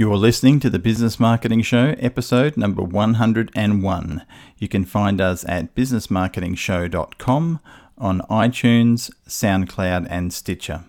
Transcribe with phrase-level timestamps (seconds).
[0.00, 4.26] You're listening to the Business Marketing Show, episode number 101.
[4.56, 7.60] You can find us at businessmarketingshow.com
[7.98, 10.84] on iTunes, SoundCloud, and Stitcher.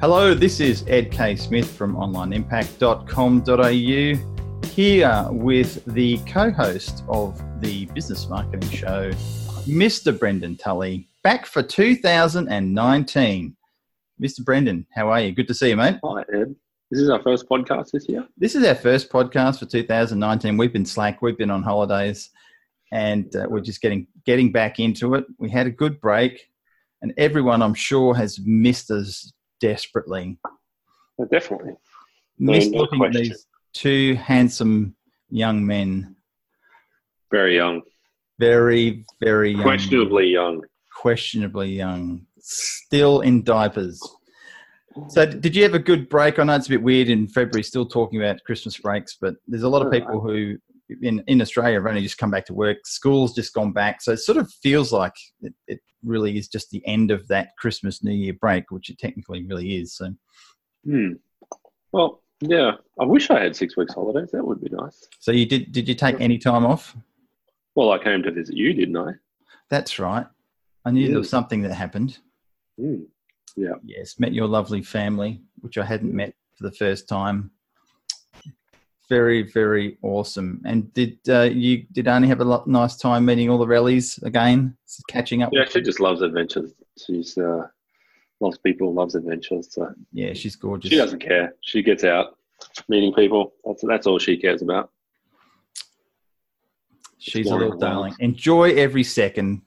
[0.00, 1.34] Hello, this is Ed K.
[1.34, 4.33] Smith from onlineimpact.com.au
[4.74, 9.12] here with the co host of the Business Marketing Show,
[9.68, 10.18] Mr.
[10.18, 13.56] Brendan Tully, back for 2019.
[14.20, 14.44] Mr.
[14.44, 15.30] Brendan, how are you?
[15.30, 16.00] Good to see you, mate.
[16.02, 16.56] Hi, Ed.
[16.90, 18.26] This is our first podcast this year.
[18.36, 20.56] This is our first podcast for 2019.
[20.56, 22.30] We've been slack, we've been on holidays,
[22.90, 25.24] and uh, we're just getting getting back into it.
[25.38, 26.48] We had a good break,
[27.00, 30.36] and everyone, I'm sure, has missed us desperately.
[31.16, 31.74] Well, definitely.
[32.40, 33.22] Missed no, no looking question.
[33.22, 34.94] at these two handsome
[35.30, 36.16] young men.
[37.30, 37.82] Very young.
[38.38, 39.62] Very, very young.
[39.62, 40.62] Questionably young.
[40.96, 42.26] Questionably young.
[42.38, 44.00] Still in diapers.
[45.08, 46.38] So, did you have a good break?
[46.38, 49.64] I know it's a bit weird in February, still talking about Christmas breaks, but there's
[49.64, 50.56] a lot of people who
[51.02, 52.78] in, in Australia have only just come back to work.
[52.84, 54.02] School's just gone back.
[54.02, 57.48] So, it sort of feels like it, it really is just the end of that
[57.58, 59.96] Christmas New Year break, which it technically really is.
[59.96, 60.14] So,
[60.84, 61.14] hmm.
[61.90, 64.30] well, yeah, I wish I had six weeks holidays.
[64.32, 65.08] That would be nice.
[65.18, 65.72] So you did?
[65.72, 66.96] Did you take any time off?
[67.74, 69.12] Well, I came to visit you, didn't I?
[69.68, 70.26] That's right.
[70.84, 72.18] I knew there was something that happened.
[72.78, 73.06] Mm.
[73.56, 73.74] Yeah.
[73.84, 77.50] Yes, met your lovely family, which I hadn't met for the first time.
[79.08, 80.62] Very, very awesome.
[80.64, 84.18] And did uh, you did Annie have a lot, nice time meeting all the rallies
[84.22, 84.76] again,
[85.08, 85.50] catching up?
[85.52, 86.72] Yeah, she just loves adventures.
[86.98, 87.66] She's uh,
[88.40, 89.68] loves people, loves adventures.
[89.70, 90.90] So yeah, she's gorgeous.
[90.90, 91.54] She doesn't care.
[91.62, 92.36] She gets out,
[92.88, 93.54] meeting people.
[93.64, 94.90] That's that's all she cares about.
[97.18, 98.14] She's a little darling.
[98.20, 99.62] Enjoy every second,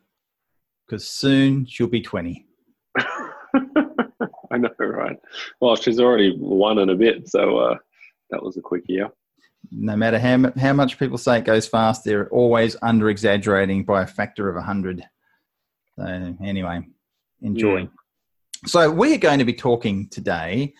[0.85, 2.45] because soon she'll be twenty.
[2.97, 5.17] I know, right?
[5.59, 7.77] Well, she's already one and a bit, so uh,
[8.29, 9.09] that was a quick year.
[9.71, 14.03] No matter how how much people say it goes fast, they're always under exaggerating by
[14.03, 15.03] a factor of a hundred.
[15.97, 16.81] So anyway,
[17.41, 17.81] enjoy.
[17.81, 17.89] Mm.
[18.65, 20.73] So we're going to be talking today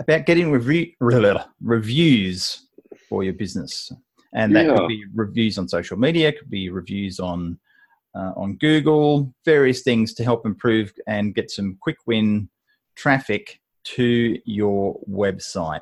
[0.00, 0.92] about getting review,
[1.62, 2.66] reviews
[3.08, 3.90] for your business,
[4.34, 4.76] and that yeah.
[4.76, 7.58] could be reviews on social media, could be reviews on
[8.14, 12.48] uh, on Google, various things to help improve and get some quick win
[12.94, 15.80] traffic to your website.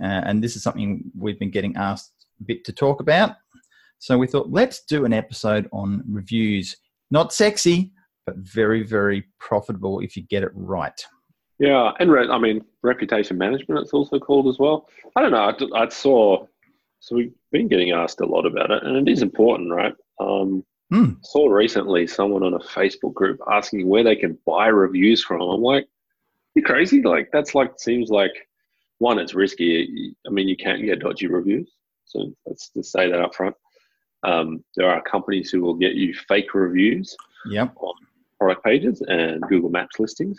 [0.00, 3.36] Uh, and this is something we've been getting asked a bit to talk about.
[3.98, 6.76] So we thought let's do an episode on reviews.
[7.10, 7.92] Not sexy,
[8.26, 11.00] but very, very profitable if you get it right.
[11.58, 13.80] Yeah, and re- I mean reputation management.
[13.80, 14.88] It's also called as well.
[15.16, 15.76] I don't know.
[15.76, 16.46] I, I, saw.
[17.00, 19.94] So we've been getting asked a lot about it, and it is important, right?
[20.18, 21.16] Um, mm.
[21.24, 25.42] Saw recently someone on a Facebook group asking where they can buy reviews from.
[25.42, 25.86] I'm like,
[26.54, 27.02] you crazy?
[27.02, 28.32] Like that's like seems like
[28.98, 30.14] one, it's risky.
[30.26, 31.70] I mean, you can't get dodgy reviews.
[32.04, 33.54] So let's just say that up front.
[34.24, 37.14] Um, there are companies who will get you fake reviews
[37.46, 37.74] yep.
[37.76, 37.94] on
[38.38, 40.38] product pages and Google Maps listings.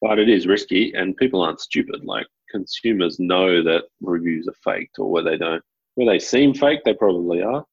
[0.00, 2.04] But it is risky, and people aren't stupid.
[2.04, 5.62] Like consumers know that reviews are faked, or where they don't,
[5.94, 7.64] where they seem fake, they probably are.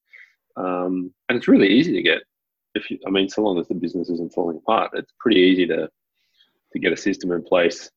[0.56, 2.22] Um, and it's really easy to get.
[2.74, 5.68] If you, I mean, so long as the business isn't falling apart, it's pretty easy
[5.68, 5.90] to
[6.72, 7.92] to get a system in place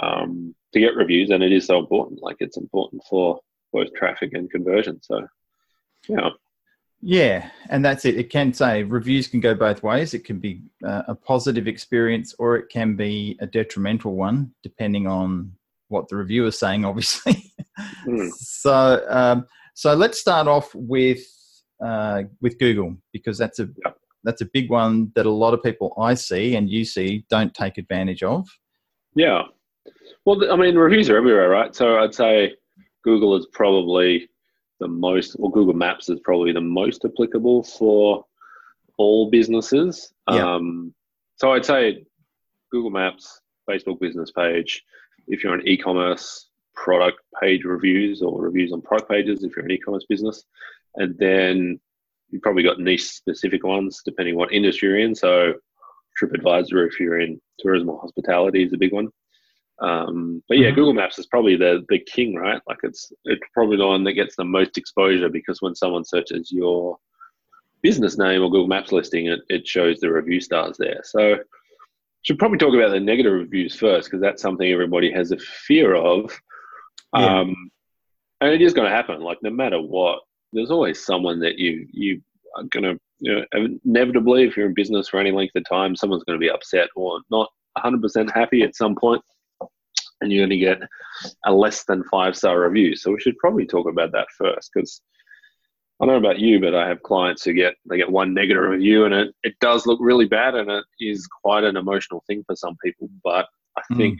[0.00, 2.22] um, to get reviews, and it is so important.
[2.22, 3.40] Like it's important for
[3.72, 5.00] both traffic and conversion.
[5.02, 5.26] So,
[6.08, 6.30] yeah.
[7.02, 8.18] Yeah, and that's it.
[8.18, 10.12] It can say reviews can go both ways.
[10.12, 15.06] It can be uh, a positive experience or it can be a detrimental one, depending
[15.06, 15.52] on
[15.88, 17.52] what the reviewer is saying, obviously.
[18.06, 18.30] Mm.
[18.32, 21.22] so, um, so let's start off with
[21.82, 23.96] uh, with Google because that's a yep.
[24.22, 27.54] that's a big one that a lot of people I see and you see don't
[27.54, 28.46] take advantage of.
[29.14, 29.44] Yeah,
[30.24, 31.74] well, I mean, reviews are everywhere, right?
[31.74, 32.54] So I'd say
[33.04, 34.28] Google is probably
[34.80, 38.24] the most, or Google Maps is probably the most applicable for
[38.96, 40.12] all businesses.
[40.28, 40.54] Yeah.
[40.54, 40.94] Um,
[41.36, 42.04] so I'd say
[42.70, 44.82] Google Maps, Facebook business page.
[45.28, 49.70] If you're an e-commerce product page reviews or reviews on product pages, if you're an
[49.70, 50.44] e-commerce business,
[50.96, 51.78] and then
[52.30, 55.14] you've probably got niche specific ones depending what industry you're in.
[55.14, 55.54] So
[56.20, 59.08] TripAdvisor, if you're in tourism or hospitality, is a big one.
[59.80, 60.76] Um, but yeah, mm-hmm.
[60.76, 62.60] Google Maps is probably the the king, right?
[62.68, 66.50] Like it's it's probably the one that gets the most exposure because when someone searches
[66.52, 66.98] your
[67.82, 71.00] business name or Google Maps listing, it, it shows the review stars there.
[71.04, 71.36] So
[72.22, 75.94] should probably talk about the negative reviews first because that's something everybody has a fear
[75.94, 76.30] of.
[77.16, 77.40] Yeah.
[77.40, 77.70] Um,
[78.42, 79.22] and it is going to happen.
[79.22, 80.20] Like no matter what,
[80.52, 82.20] there's always someone that you you
[82.56, 85.94] are going to you know, inevitably, if you're in business for any length of time,
[85.94, 87.48] someone's going to be upset or not
[87.78, 89.22] 100% happy at some point,
[90.20, 90.80] and you're going to get
[91.46, 92.96] a less than five star review.
[92.96, 95.00] So we should probably talk about that first because
[96.00, 98.62] I don't know about you, but I have clients who get they get one negative
[98.62, 102.42] review, and it, it does look really bad, and it is quite an emotional thing
[102.46, 103.08] for some people.
[103.22, 103.46] But
[103.76, 103.96] I hmm.
[103.98, 104.18] think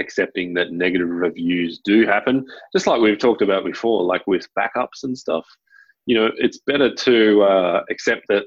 [0.00, 5.04] accepting that negative reviews do happen, just like we've talked about before, like with backups
[5.04, 5.46] and stuff.
[6.06, 8.44] You know, it's better to uh, accept that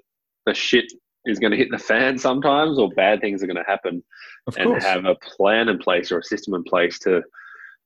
[0.47, 0.91] the shit
[1.25, 4.03] is going to hit the fan sometimes, or bad things are going to happen,
[4.47, 7.21] of and have a plan in place or a system in place to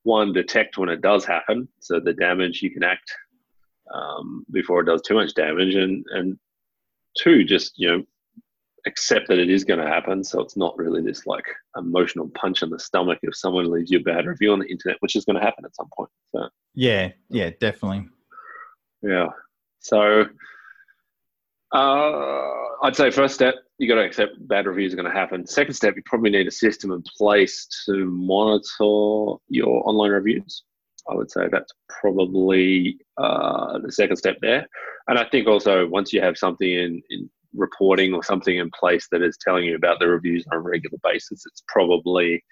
[0.03, 3.11] one detect when it does happen, so the damage you can act
[3.93, 6.37] um, before it does too much damage, and and
[7.17, 8.03] two, just you know
[8.85, 10.23] accept that it is going to happen.
[10.23, 11.45] So it's not really this like
[11.77, 14.97] emotional punch in the stomach if someone leaves you a bad review on the internet,
[15.01, 16.09] which is going to happen at some point.
[16.33, 18.07] So yeah, yeah, definitely.
[19.01, 19.27] Yeah.
[19.79, 20.25] So
[21.71, 22.51] uh,
[22.83, 25.45] I'd say first step, you got to accept bad reviews are going to happen.
[25.45, 30.63] Second step, you probably need a system in place to monitor your online reviews.
[31.09, 31.71] I would say that's
[32.01, 34.67] probably uh, the second step there.
[35.07, 39.07] And I think also once you have something in, in reporting or something in place
[39.11, 42.43] that is telling you about the reviews on a regular basis, it's probably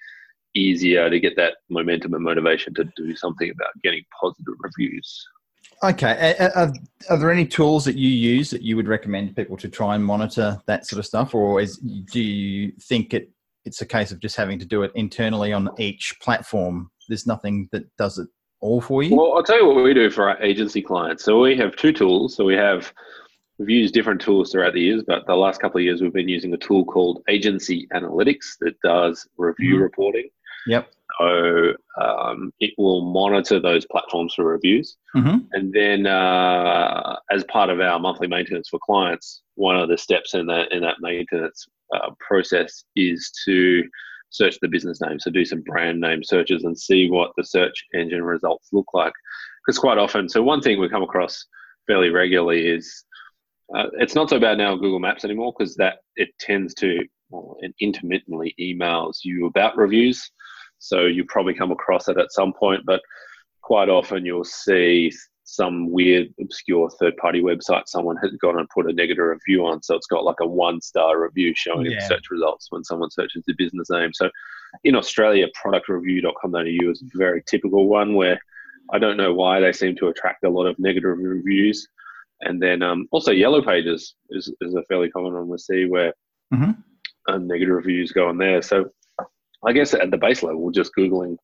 [0.55, 5.27] easier to get that momentum and motivation to do something about getting positive reviews.
[5.83, 6.35] Okay.
[6.39, 6.71] Are,
[7.09, 10.03] are, there any tools that you use that you would recommend people to try and
[10.03, 13.29] monitor that sort of stuff, or is do you think it
[13.65, 16.89] it's a case of just having to do it internally on each platform?
[17.07, 18.27] There's nothing that does it
[18.59, 19.15] all for you.
[19.15, 21.23] Well, I'll tell you what we do for our agency clients.
[21.23, 22.35] So we have two tools.
[22.35, 22.91] So we have
[23.59, 26.29] we've used different tools throughout the years, but the last couple of years we've been
[26.29, 29.83] using a tool called Agency Analytics that does review mm-hmm.
[29.83, 30.29] reporting.
[30.67, 30.91] Yep.
[31.19, 34.97] So um, it will monitor those platforms for reviews.
[35.15, 35.37] Mm-hmm.
[35.53, 40.33] And then, uh, as part of our monthly maintenance for clients, one of the steps
[40.33, 43.83] in that in that maintenance uh, process is to
[44.29, 45.19] search the business name.
[45.19, 49.13] So do some brand name searches and see what the search engine results look like.
[49.65, 51.45] Because quite often, so one thing we come across
[51.87, 53.05] fairly regularly is
[53.75, 56.99] uh, it's not so bad now on Google Maps anymore because that it tends to
[57.29, 60.31] well, it intermittently emails you about reviews.
[60.79, 63.01] So you probably come across it at some point, but
[63.61, 65.11] quite often you'll see
[65.43, 69.81] some weird, obscure third party website someone has gone and put a negative review on.
[69.81, 71.93] So it's got like a one star review showing yeah.
[71.93, 74.11] in search results when someone searches the business name.
[74.13, 74.29] So
[74.83, 78.39] in Australia, productreview.com.au is a very typical one where
[78.91, 81.87] I don't know why they seem to attract a lot of negative reviews.
[82.41, 86.13] And then um, also Yellow Pages is, is a fairly common one we see where
[86.53, 86.71] mm-hmm.
[87.33, 88.61] um, negative reviews go on there.
[88.61, 88.89] So
[89.65, 91.37] I guess at the base level, just Googling,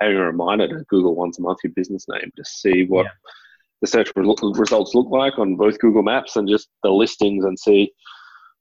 [0.00, 3.10] having a reminder to Google once a month your business name to see what yeah.
[3.80, 7.92] the search results look like on both Google Maps and just the listings and see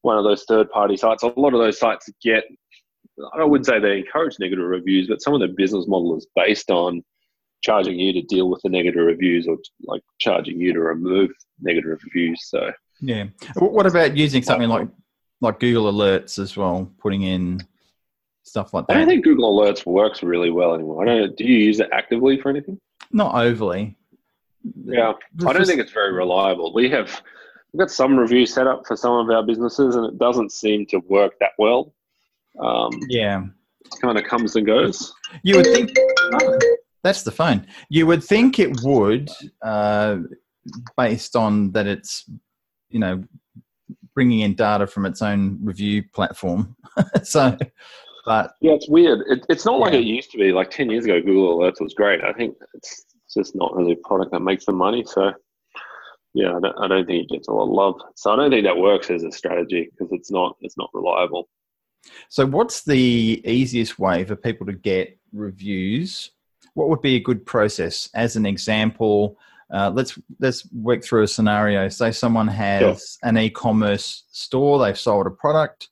[0.01, 1.23] one of those third party sites.
[1.23, 2.43] A lot of those sites get,
[3.33, 6.69] I wouldn't say they encourage negative reviews, but some of their business model is based
[6.69, 7.03] on
[7.61, 11.31] charging you to deal with the negative reviews or like charging you to remove
[11.61, 12.41] negative reviews.
[12.47, 12.71] So,
[13.01, 13.25] yeah.
[13.55, 14.87] What about using something uh, like
[15.41, 17.61] like Google Alerts as well, putting in
[18.47, 18.95] stuff like that.
[18.95, 21.03] I don't think Google Alerts works really well anymore.
[21.03, 21.37] I don't.
[21.37, 22.79] Do you use it actively for anything?
[23.11, 23.95] Not overly.
[24.85, 25.13] Yeah,
[25.45, 26.73] I don't think it's very reliable.
[26.73, 27.21] We have
[27.71, 30.85] we've got some reviews set up for some of our businesses, and it doesn't seem
[30.87, 31.93] to work that well.
[32.59, 33.43] Um, yeah,
[34.01, 35.13] kind of comes and goes.
[35.43, 35.95] You would think
[37.03, 37.67] that's the phone.
[37.89, 39.29] You would think it would,
[39.61, 40.17] uh,
[40.97, 42.29] based on that it's
[42.89, 43.23] you know
[44.13, 46.75] bringing in data from its own review platform.
[47.23, 47.55] so
[48.27, 49.21] but yeah, it's weird.
[49.29, 49.85] It, it's not yeah.
[49.85, 50.51] like it used to be.
[50.51, 52.21] Like ten years ago, Google Alerts was great.
[52.25, 55.05] I think it's just not really a product that makes the money.
[55.07, 55.31] So
[56.33, 58.01] yeah, I don't, I don't think it gets a lot of love.
[58.15, 61.47] So I don't think that works as a strategy because it's not it's not reliable.
[62.27, 66.31] So what's the easiest way for people to get reviews?
[66.73, 68.09] What would be a good process?
[68.13, 69.37] As an example,
[69.73, 71.87] uh, let's let's work through a scenario.
[71.87, 73.29] Say someone has sure.
[73.29, 74.79] an e-commerce store.
[74.79, 75.87] They've sold a product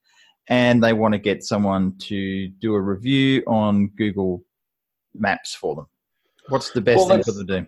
[0.48, 4.44] and they want to get someone to do a review on Google
[5.14, 5.88] Maps for them.
[6.50, 7.68] What's the best well, thing for them to do?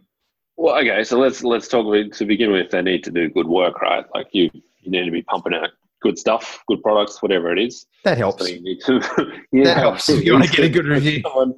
[0.58, 2.72] Well, okay, so let's let's talk about, to begin with.
[2.72, 4.06] They need to do good work, right?
[4.14, 4.50] Like you,
[4.82, 5.70] you need to be pumping out
[6.02, 7.86] good stuff, good products, whatever it is.
[8.04, 8.44] That helps.
[8.44, 9.02] So you need to.
[9.52, 10.08] yeah, that helps.
[10.10, 11.22] You want to get a good review.
[11.22, 11.54] Someone,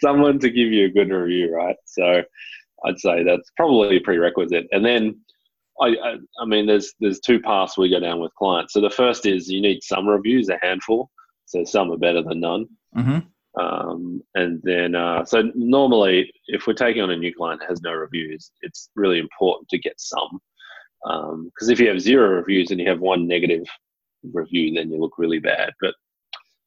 [0.00, 1.76] someone to give you a good review, right?
[1.86, 2.22] So
[2.84, 5.20] I'd say that's probably a prerequisite, and then
[5.80, 8.72] I, I, I mean, there's there's two paths we go down with clients.
[8.72, 11.10] So the first is you need some reviews, a handful.
[11.46, 12.66] So some are better than none.
[12.96, 13.18] Mm-hmm.
[13.60, 17.80] Um, and then, uh, so normally, if we're taking on a new client that has
[17.80, 20.40] no reviews, it's really important to get some.
[21.02, 23.64] Because um, if you have zero reviews and you have one negative
[24.32, 25.72] review, then you look really bad.
[25.80, 25.94] But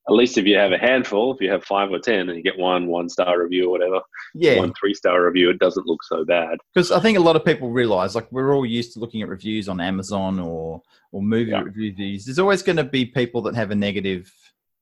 [0.10, 2.44] at least if you have a handful, if you have five or ten, and you
[2.44, 4.02] get one one star review or whatever,
[4.34, 6.58] yeah, one three star review, it doesn't look so bad.
[6.74, 9.30] Because I think a lot of people realize, like we're all used to looking at
[9.30, 11.62] reviews on Amazon or or movie yeah.
[11.62, 12.26] reviews.
[12.26, 14.32] There's always going to be people that have a negative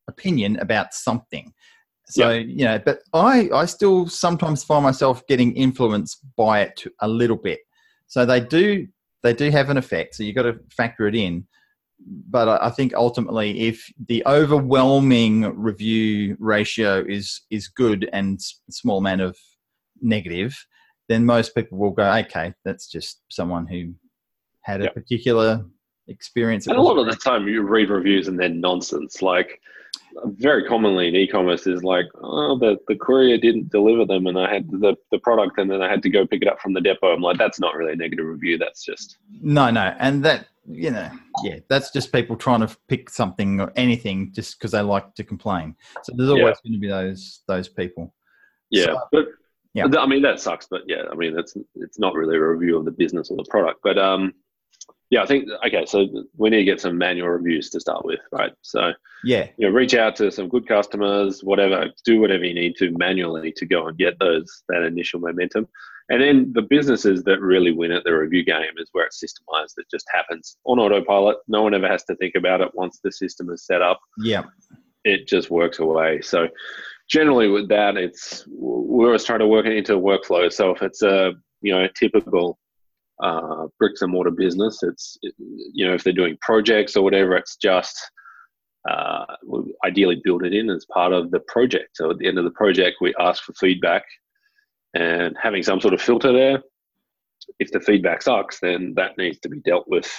[0.07, 1.53] opinion about something.
[2.09, 2.39] So yeah.
[2.39, 7.37] you know, but I I still sometimes find myself getting influenced by it a little
[7.37, 7.59] bit.
[8.07, 8.87] So they do
[9.23, 10.15] they do have an effect.
[10.15, 11.47] So you've got to factor it in.
[11.99, 18.39] But I think ultimately, if the overwhelming review ratio is is good and
[18.69, 19.37] small amount of
[20.01, 20.55] negative,
[21.09, 23.93] then most people will go, okay, that's just someone who
[24.61, 24.93] had a yep.
[24.93, 25.65] particular
[26.07, 26.67] experience.
[26.67, 29.21] And a lot of the time, you read reviews and they're nonsense.
[29.21, 29.59] Like
[30.25, 34.51] very commonly in e-commerce is like, oh, the, the courier didn't deliver them, and I
[34.51, 36.81] had the, the product, and then I had to go pick it up from the
[36.81, 37.13] depot.
[37.13, 38.57] I'm like, that's not really a negative review.
[38.57, 41.09] That's just no, no, and that you know,
[41.43, 45.23] yeah, that's just people trying to pick something or anything just because they like to
[45.23, 45.75] complain.
[46.03, 46.69] So there's always yeah.
[46.69, 48.13] going to be those those people.
[48.69, 49.25] Yeah, so, but
[49.73, 50.67] yeah, I mean that sucks.
[50.69, 53.45] But yeah, I mean that's it's not really a review of the business or the
[53.49, 54.33] product, but um
[55.09, 55.85] yeah, I think okay.
[55.85, 56.05] So
[56.35, 58.51] we need to get some manual reviews to start with, right?
[58.61, 58.91] So
[59.23, 61.85] yeah, you know, reach out to some good customers, whatever.
[62.03, 65.67] Do whatever you need to manually to go and get those that initial momentum,
[66.09, 69.73] and then the businesses that really win at the review game is where it's systemized.
[69.77, 71.37] It just happens on autopilot.
[71.47, 73.99] No one ever has to think about it once the system is set up.
[74.17, 74.43] Yeah,
[75.03, 76.21] it just works away.
[76.21, 76.47] So
[77.09, 80.51] generally with that, it's we're always trying to work it into a workflow.
[80.51, 82.57] So if it's a you know a typical
[83.21, 84.83] uh, bricks and mortar business.
[84.83, 87.97] It's you know if they're doing projects or whatever, it's just
[88.89, 89.25] uh,
[89.85, 91.89] ideally build it in as part of the project.
[91.95, 94.03] So at the end of the project, we ask for feedback,
[94.97, 96.63] and having some sort of filter there.
[97.59, 100.11] If the feedback sucks, then that needs to be dealt with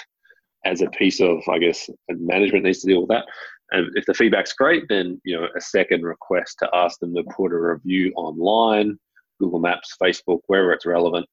[0.64, 3.26] as a piece of, I guess, management needs to deal with that.
[3.70, 7.22] And if the feedback's great, then you know a second request to ask them to
[7.36, 8.98] put a review online,
[9.38, 11.26] Google Maps, Facebook, wherever it's relevant,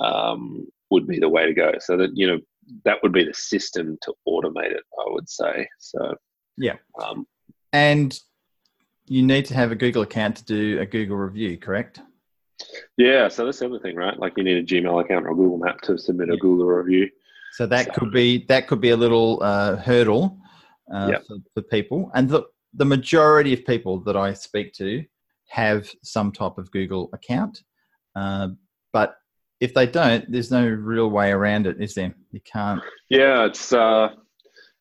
[0.00, 1.72] um, would be the way to go.
[1.78, 2.38] So that you know
[2.84, 4.84] that would be the system to automate it.
[4.98, 6.14] I would say so.
[6.56, 6.76] Yeah.
[7.02, 7.26] Um,
[7.72, 8.18] and
[9.06, 12.00] you need to have a Google account to do a Google review, correct?
[12.96, 14.18] Yeah, so that's the other thing, right?
[14.18, 16.34] Like you need a Gmail account or a Google Map to submit yeah.
[16.34, 17.08] a Google review.
[17.52, 17.92] So that so.
[17.92, 20.38] could be that could be a little uh, hurdle
[20.92, 21.18] uh, yeah.
[21.26, 25.04] for, for, people, and the the majority of people that I speak to
[25.48, 27.62] have some type of Google account,
[28.14, 28.48] uh,
[28.92, 29.16] but
[29.60, 32.14] if they don't, there's no real way around it, is there?
[32.30, 32.80] You can't.
[33.08, 34.10] Yeah, it's uh,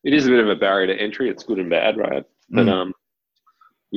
[0.03, 1.29] it is a bit of a barrier to entry.
[1.29, 2.23] It's good and bad, right?
[2.49, 2.71] But mm.
[2.71, 2.93] um,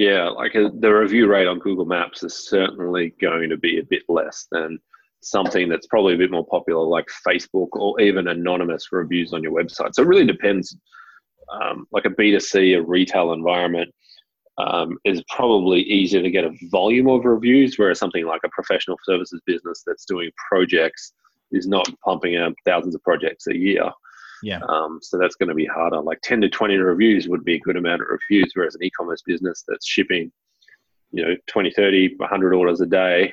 [0.01, 3.85] yeah, like uh, the review rate on Google Maps is certainly going to be a
[3.85, 4.79] bit less than
[5.21, 9.53] something that's probably a bit more popular, like Facebook or even anonymous reviews on your
[9.53, 9.91] website.
[9.93, 10.75] So it really depends.
[11.53, 13.93] Um, like a B2C, a retail environment,
[14.57, 18.97] um, is probably easier to get a volume of reviews, whereas something like a professional
[19.05, 21.13] services business that's doing projects
[21.53, 23.91] is not pumping out thousands of projects a year.
[24.43, 24.61] Yeah.
[24.69, 26.01] Um, so that's going to be harder.
[26.01, 29.23] Like 10 to 20 reviews would be a good amount of reviews, whereas an e-commerce
[29.23, 30.33] business that's shipping,
[31.13, 33.33] you know, 20, 30, 100 orders a day,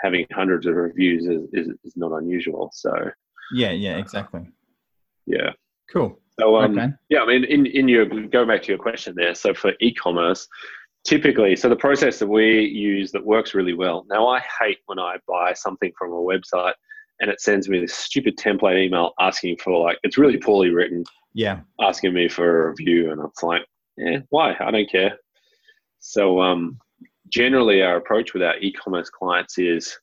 [0.00, 2.70] having hundreds of reviews is, is, is not unusual.
[2.74, 2.92] So
[3.52, 4.48] yeah, yeah, exactly.
[5.26, 5.50] Yeah.
[5.90, 6.18] Cool.
[6.38, 6.92] So um, okay.
[7.08, 9.34] yeah, I mean, in in your go back to your question there.
[9.34, 10.46] So for e-commerce,
[11.04, 14.04] typically, so the process that we use that works really well.
[14.10, 16.74] Now, I hate when I buy something from a website
[17.20, 21.04] and it sends me this stupid template email asking for like it's really poorly written.
[21.34, 23.62] Yeah, asking me for a review, and it's like,
[23.96, 24.56] yeah, why?
[24.58, 25.18] I don't care.
[25.98, 26.78] So um,
[27.28, 29.98] generally, our approach with our e-commerce clients is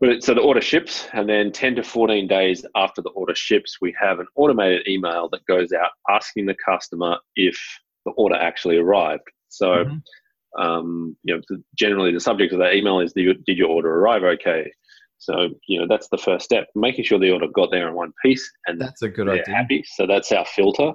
[0.00, 3.76] but so the order ships, and then 10 to 14 days after the order ships,
[3.82, 7.58] we have an automated email that goes out asking the customer if
[8.06, 9.24] the order actually arrived.
[9.50, 10.62] So, mm-hmm.
[10.62, 14.72] um, you know, generally the subject of that email is, did your order arrive okay?
[15.20, 18.12] So, you know, that's the first step, making sure the order got there in one
[18.24, 19.54] piece and that's a good idea.
[19.54, 19.84] Happy.
[19.86, 20.92] So that's our filter.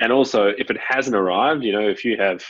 [0.00, 2.42] And also, if it hasn't arrived, you know, if you have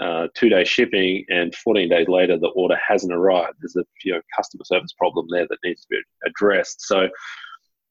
[0.00, 3.56] uh, two day shipping and 14 days later the order hasn't arrived.
[3.60, 6.82] There's a you know, customer service problem there that needs to be addressed.
[6.82, 7.08] So,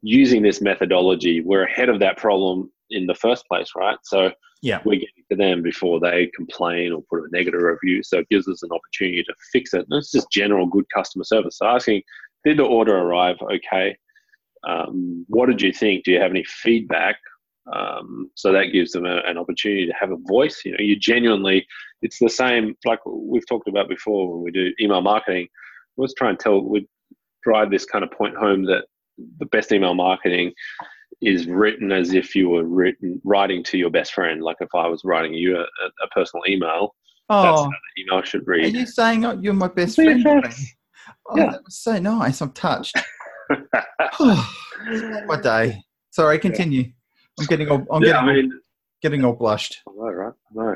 [0.01, 3.97] using this methodology, we're ahead of that problem in the first place, right?
[4.03, 4.31] So,
[4.63, 8.01] yeah, we're getting to them before they complain or put a negative review.
[8.03, 9.85] So, it gives us an opportunity to fix it.
[9.87, 11.59] And it's just general good customer service.
[11.59, 12.01] So, asking,
[12.43, 13.95] did the order arrive okay?
[14.67, 16.03] Um, what did you think?
[16.03, 17.17] Do you have any feedback?
[17.71, 20.61] Um, so that gives them a, an opportunity to have a voice.
[20.65, 21.65] You know, you genuinely
[22.01, 25.47] it's the same like we've talked about before when we do email marketing.
[25.97, 26.87] Let's try and tell we
[27.43, 28.85] drive this kind of point home that
[29.39, 30.53] the best email marketing
[31.21, 34.41] is written as if you were written writing to your best friend.
[34.41, 36.95] Like if I was writing you a, a personal email,
[37.29, 38.65] oh, that's how the email should read.
[38.65, 40.25] Are you saying oh, you're my best friend?
[41.29, 41.51] Oh, yeah.
[41.51, 42.41] that was so nice.
[42.41, 42.97] I'm touched.
[44.19, 45.81] my day.
[46.11, 46.91] Sorry, continue.
[47.39, 47.85] I'm getting all.
[47.91, 48.29] I'm yeah, getting.
[48.29, 48.59] I mean, all,
[49.01, 49.81] getting all blushed.
[49.87, 50.33] I know, right?
[50.49, 50.75] I know.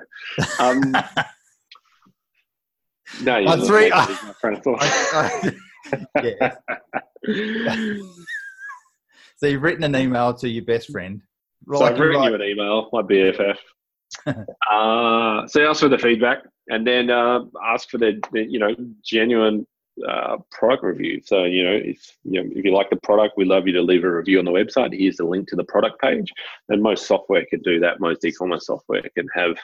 [0.59, 0.91] Um,
[3.23, 3.91] no, you're uh, three.
[3.91, 5.53] Uh, my friend I,
[6.23, 6.55] yeah.
[9.37, 11.21] so you've written an email to your best friend.
[11.73, 13.57] So I've written you an email, my BFF.
[14.27, 18.75] uh, so ask for the feedback, and then uh, ask for the, the you know
[19.03, 19.65] genuine
[20.07, 21.21] uh, product review.
[21.23, 23.81] So you know, if you know if you like the product, we love you to
[23.81, 24.97] leave a review on the website.
[24.97, 26.31] Here's the link to the product page,
[26.69, 27.99] and most software can do that.
[27.99, 29.57] Most e-commerce software can have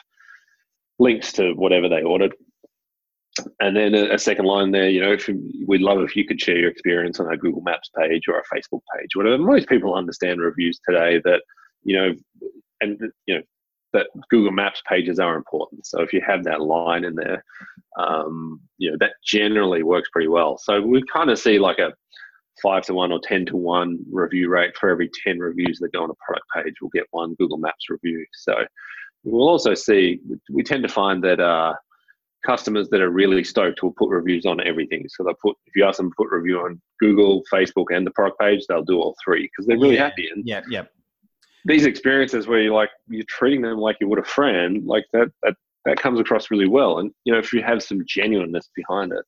[0.98, 2.34] links to whatever they ordered.
[3.60, 6.26] And then a, a second line there, you know, if you, we'd love if you
[6.26, 9.38] could share your experience on our Google Maps page or our Facebook page, whatever.
[9.38, 11.42] Most people understand reviews today that
[11.82, 12.14] you know,
[12.80, 13.42] and you know,
[13.92, 15.86] that Google Maps pages are important.
[15.86, 17.44] So if you have that line in there,
[17.98, 20.58] um, you know that generally works pretty well.
[20.58, 21.92] So we kind of see like a
[22.62, 26.02] five to one or ten to one review rate for every ten reviews that go
[26.02, 26.74] on a product page.
[26.80, 28.24] We'll get one Google Maps review.
[28.32, 28.54] So
[29.24, 30.20] we'll also see
[30.50, 31.74] we tend to find that uh,
[32.46, 35.04] customers that are really stoked will put reviews on everything.
[35.08, 38.10] So they'll put if you ask them to put review on Google, Facebook, and the
[38.12, 40.04] product page, they'll do all three because they're really yeah.
[40.04, 40.28] happy.
[40.34, 40.84] And yeah, yeah
[41.64, 45.30] these experiences where you're like you're treating them like you would a friend, like that
[45.42, 45.54] that
[45.84, 46.98] that comes across really well.
[46.98, 49.24] And you know, if you have some genuineness behind it,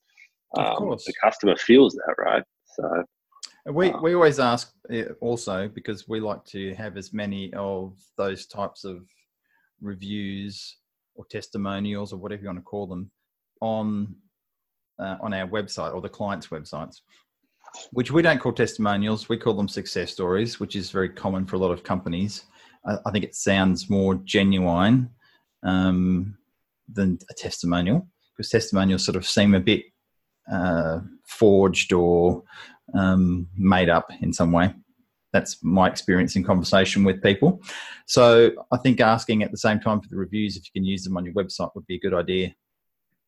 [0.57, 2.43] um, the customer feels that, right?
[2.75, 3.03] So
[3.71, 7.97] we uh, we always ask eh, also because we like to have as many of
[8.17, 9.05] those types of
[9.81, 10.77] reviews
[11.15, 13.09] or testimonials or whatever you want to call them
[13.61, 14.15] on
[14.99, 17.01] uh, on our website or the client's websites
[17.91, 19.29] which we don't call testimonials.
[19.29, 22.45] We call them success stories, which is very common for a lot of companies.
[22.85, 25.09] I, I think it sounds more genuine
[25.63, 26.37] um,
[26.87, 29.83] than a testimonial because testimonials sort of seem a bit
[30.51, 32.43] uh, forged or
[32.93, 34.73] um, made up in some way.
[35.33, 37.61] That's my experience in conversation with people.
[38.05, 41.03] So I think asking at the same time for the reviews, if you can use
[41.03, 42.55] them on your website, would be a good idea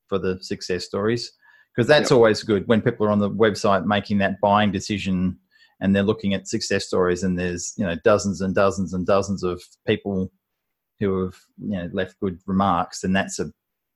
[0.07, 1.33] for the success stories
[1.77, 2.15] because that's yep.
[2.15, 5.37] always good when people are on the website making that buying decision
[5.79, 9.43] and they're looking at success stories and there's you know dozens and dozens and dozens
[9.43, 10.31] of people
[10.99, 13.51] who have you know left good remarks and that's a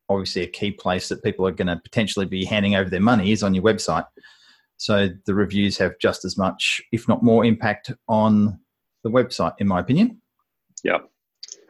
[0.10, 3.32] obviously a key place that people are going to potentially be handing over their money
[3.32, 4.06] is on your website.
[4.76, 8.60] So the reviews have just as much if not more impact on
[9.04, 10.22] the website in my opinion.
[10.84, 10.98] Yeah.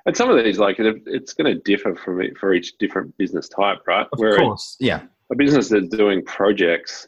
[0.05, 3.79] And some of these like it's going to differ from for each different business type
[3.85, 4.07] right?
[4.11, 7.07] Of Where course yeah a business that's doing projects,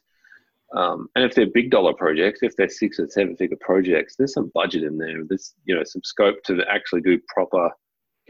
[0.75, 4.33] um, and if they're big dollar projects, if they're six or seven figure projects, there's
[4.33, 5.23] some budget in there.
[5.27, 7.69] There's you know some scope to actually do proper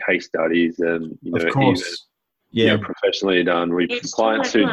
[0.07, 1.75] case studies and you know, even,
[2.51, 3.73] yeah, you know, professionally done.
[3.73, 4.65] We clients who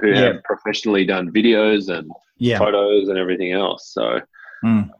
[0.00, 0.20] who yeah.
[0.20, 2.58] have professionally done videos and yeah.
[2.58, 3.92] photos and everything else.
[3.92, 4.20] So.
[4.64, 4.90] Mm.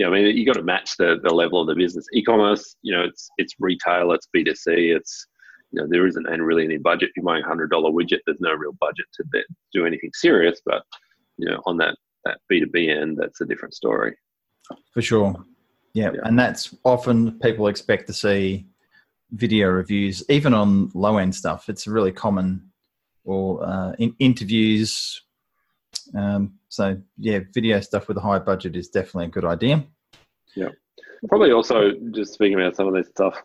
[0.00, 2.06] Yeah, I mean, you got to match the, the level of the business.
[2.12, 5.26] E-commerce, you know, it's it's retail, it's B two C, it's
[5.70, 7.10] you know, there isn't and really any budget.
[7.10, 10.60] If you're buying a hundred dollar widget, there's no real budget to do anything serious.
[10.64, 10.82] But
[11.36, 14.16] you know, on that that B two B end, that's a different story.
[14.92, 15.34] For sure,
[15.94, 16.10] yeah.
[16.14, 18.66] yeah, and that's often people expect to see
[19.32, 21.68] video reviews, even on low end stuff.
[21.68, 22.70] It's really common,
[23.24, 25.22] or uh, in interviews.
[26.16, 29.84] Um, so yeah, video stuff with a high budget is definitely a good idea.
[30.56, 30.70] Yeah,
[31.28, 33.42] probably also just speaking about some of this stuff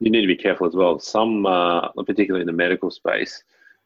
[0.00, 0.98] you need to be careful as well.
[0.98, 3.42] Some, uh, particularly in the medical space,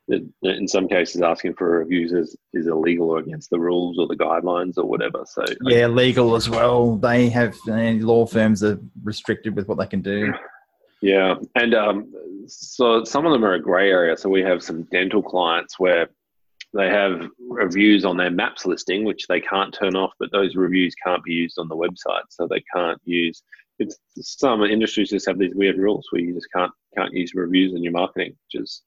[0.09, 4.17] in some cases, asking for reviews is, is illegal or against the rules or the
[4.17, 5.25] guidelines or whatever.
[5.27, 6.97] So yeah, legal as well.
[6.97, 10.33] They have law firms are restricted with what they can do.
[11.01, 12.13] Yeah, and um,
[12.47, 14.17] so some of them are a grey area.
[14.17, 16.09] So we have some dental clients where
[16.75, 20.95] they have reviews on their maps listing, which they can't turn off, but those reviews
[21.05, 22.23] can't be used on the website.
[22.29, 23.43] So they can't use
[23.79, 27.75] it's some industries just have these weird rules where you just can't can't use reviews
[27.75, 28.83] in your marketing, which is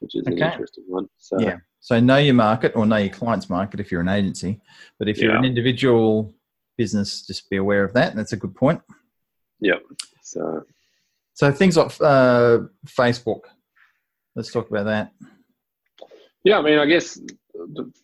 [0.00, 0.40] which is okay.
[0.40, 1.08] an interesting one.
[1.18, 1.58] So yeah.
[1.80, 4.60] So know your market or know your client's market if you're an agency.
[4.98, 6.34] But if you're an individual
[6.78, 8.14] business, just be aware of that.
[8.14, 8.80] That's a good point.
[9.60, 9.78] Yeah.
[10.22, 10.64] So
[11.34, 13.42] so things like uh, Facebook.
[14.34, 15.12] Let's talk about that.
[16.44, 17.20] Yeah, I mean, I guess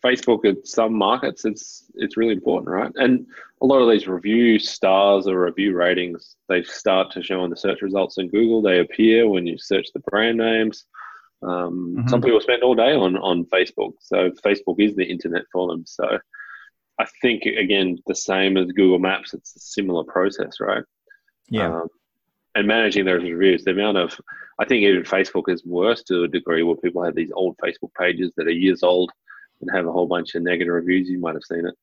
[0.03, 2.91] Facebook at some markets, it's it's really important, right?
[2.95, 3.25] And
[3.61, 7.57] a lot of these review stars or review ratings, they start to show in the
[7.57, 8.61] search results in Google.
[8.61, 10.85] They appear when you search the brand names.
[11.41, 12.07] Um, mm-hmm.
[12.07, 15.83] Some people spend all day on on Facebook, so Facebook is the internet for them.
[15.85, 16.19] So
[16.99, 20.83] I think again, the same as Google Maps, it's a similar process, right?
[21.49, 21.73] Yeah.
[21.73, 21.87] Um,
[22.55, 24.19] and managing those reviews, the amount of,
[24.59, 27.93] I think even Facebook is worse to a degree where people have these old Facebook
[27.97, 29.11] pages that are years old
[29.61, 31.09] and have a whole bunch of negative reviews.
[31.09, 31.75] You might have seen it.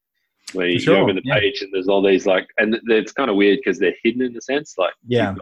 [0.53, 1.41] Where you sure, open the yeah.
[1.41, 4.37] page and there's all these like, and it's kind of weird because they're hidden in
[4.37, 5.35] a sense, like yeah,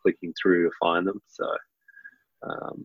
[0.00, 1.20] clicking through to find them.
[1.26, 1.46] So,
[2.48, 2.84] um,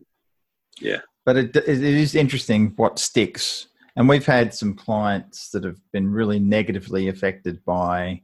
[0.80, 1.00] yeah.
[1.24, 3.68] But it, it is interesting what sticks
[3.98, 8.22] and we've had some clients that have been really negatively affected by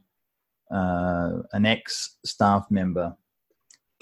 [0.73, 3.13] uh, an ex staff member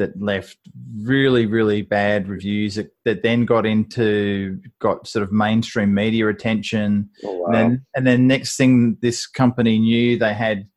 [0.03, 0.57] that left
[1.01, 7.09] really really bad reviews that, that, then got into got sort of mainstream media attention.
[7.23, 7.45] Oh, wow.
[7.45, 10.67] and, then, and then next thing this company knew they had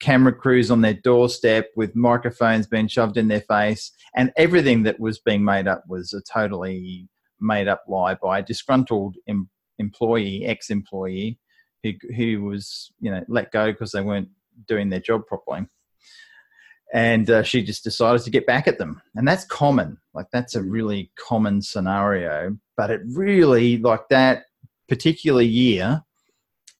[0.00, 3.92] camera crews on their doorstep with microphones being shoved in their face.
[4.16, 7.08] And everything that was being made up was a totally
[7.40, 11.38] made up lie by a disgruntled em- employee, ex-employee,
[11.82, 14.28] who who was you know let go because they weren't
[14.66, 15.66] doing their job properly,
[16.92, 19.98] and uh, she just decided to get back at them, and that's common.
[20.14, 24.44] Like that's a really common scenario, but it really like that
[24.88, 26.02] particular year.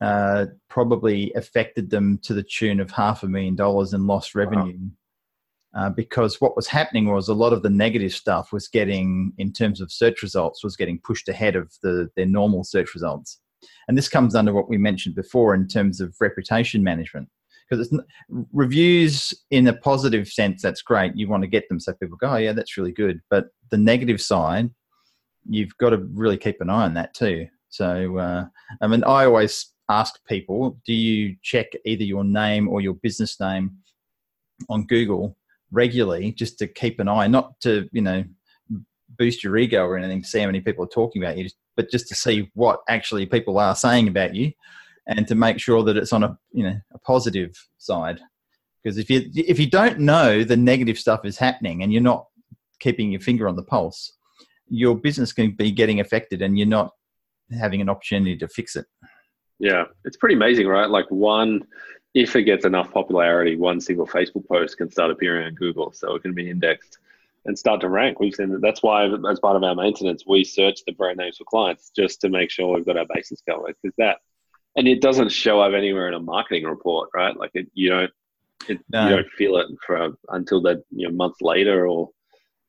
[0.01, 4.79] Uh, probably affected them to the tune of half a million dollars in lost revenue
[4.79, 4.89] wow.
[5.73, 9.53] Uh, because what was happening was a lot of the negative stuff was getting, in
[9.53, 13.39] terms of search results, was getting pushed ahead of the, their normal search results.
[13.87, 17.29] And this comes under what we mentioned before in terms of reputation management.
[17.71, 18.03] Because it's
[18.53, 21.15] reviews in a positive sense, that's great.
[21.15, 23.21] You want to get them so people go, oh, yeah, that's really good.
[23.31, 24.71] But the negative side,
[25.49, 27.47] you've got to really keep an eye on that too.
[27.69, 28.47] So, uh,
[28.81, 33.39] I mean, I always ask people, do you check either your name or your business
[33.39, 33.77] name
[34.69, 35.37] on Google
[35.71, 38.25] regularly just to keep an eye, not to, you know,
[39.19, 42.09] boost your ego or anything see how many people are talking about you, but just
[42.09, 44.53] to see what actually people are saying about you
[45.11, 48.21] and to make sure that it's on a, you know, a positive side.
[48.83, 52.27] Because if you if you don't know the negative stuff is happening and you're not
[52.79, 54.15] keeping your finger on the pulse,
[54.69, 56.93] your business can be getting affected and you're not
[57.59, 58.87] having an opportunity to fix it.
[59.59, 60.89] Yeah, it's pretty amazing, right?
[60.89, 61.67] Like one
[62.15, 66.15] if it gets enough popularity, one single Facebook post can start appearing on Google, so
[66.15, 66.99] it can be indexed
[67.45, 68.21] and start to rank.
[68.21, 68.61] We've seen that.
[68.61, 72.21] That's why, as part of our maintenance, we search the brand names for clients just
[72.23, 73.77] to make sure we've got our bases covered.
[73.83, 74.19] Because that,
[74.77, 77.37] and it doesn't show up anywhere in a marketing report, right?
[77.37, 78.11] Like it, you don't,
[78.69, 79.05] it, no.
[79.05, 82.11] you don't feel it for until that you know months later, or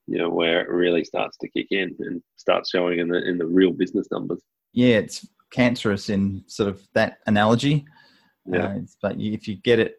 [0.07, 3.37] you know where it really starts to kick in and starts showing in the in
[3.37, 4.41] the real business numbers.
[4.73, 7.85] Yeah, it's cancerous in sort of that analogy
[8.45, 8.65] yeah.
[8.65, 9.97] Uh, but if you get it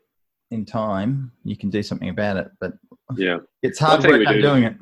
[0.50, 2.50] in time, you can do something about it.
[2.60, 2.72] But
[3.16, 4.40] yeah, it's hard work do.
[4.40, 4.76] doing it.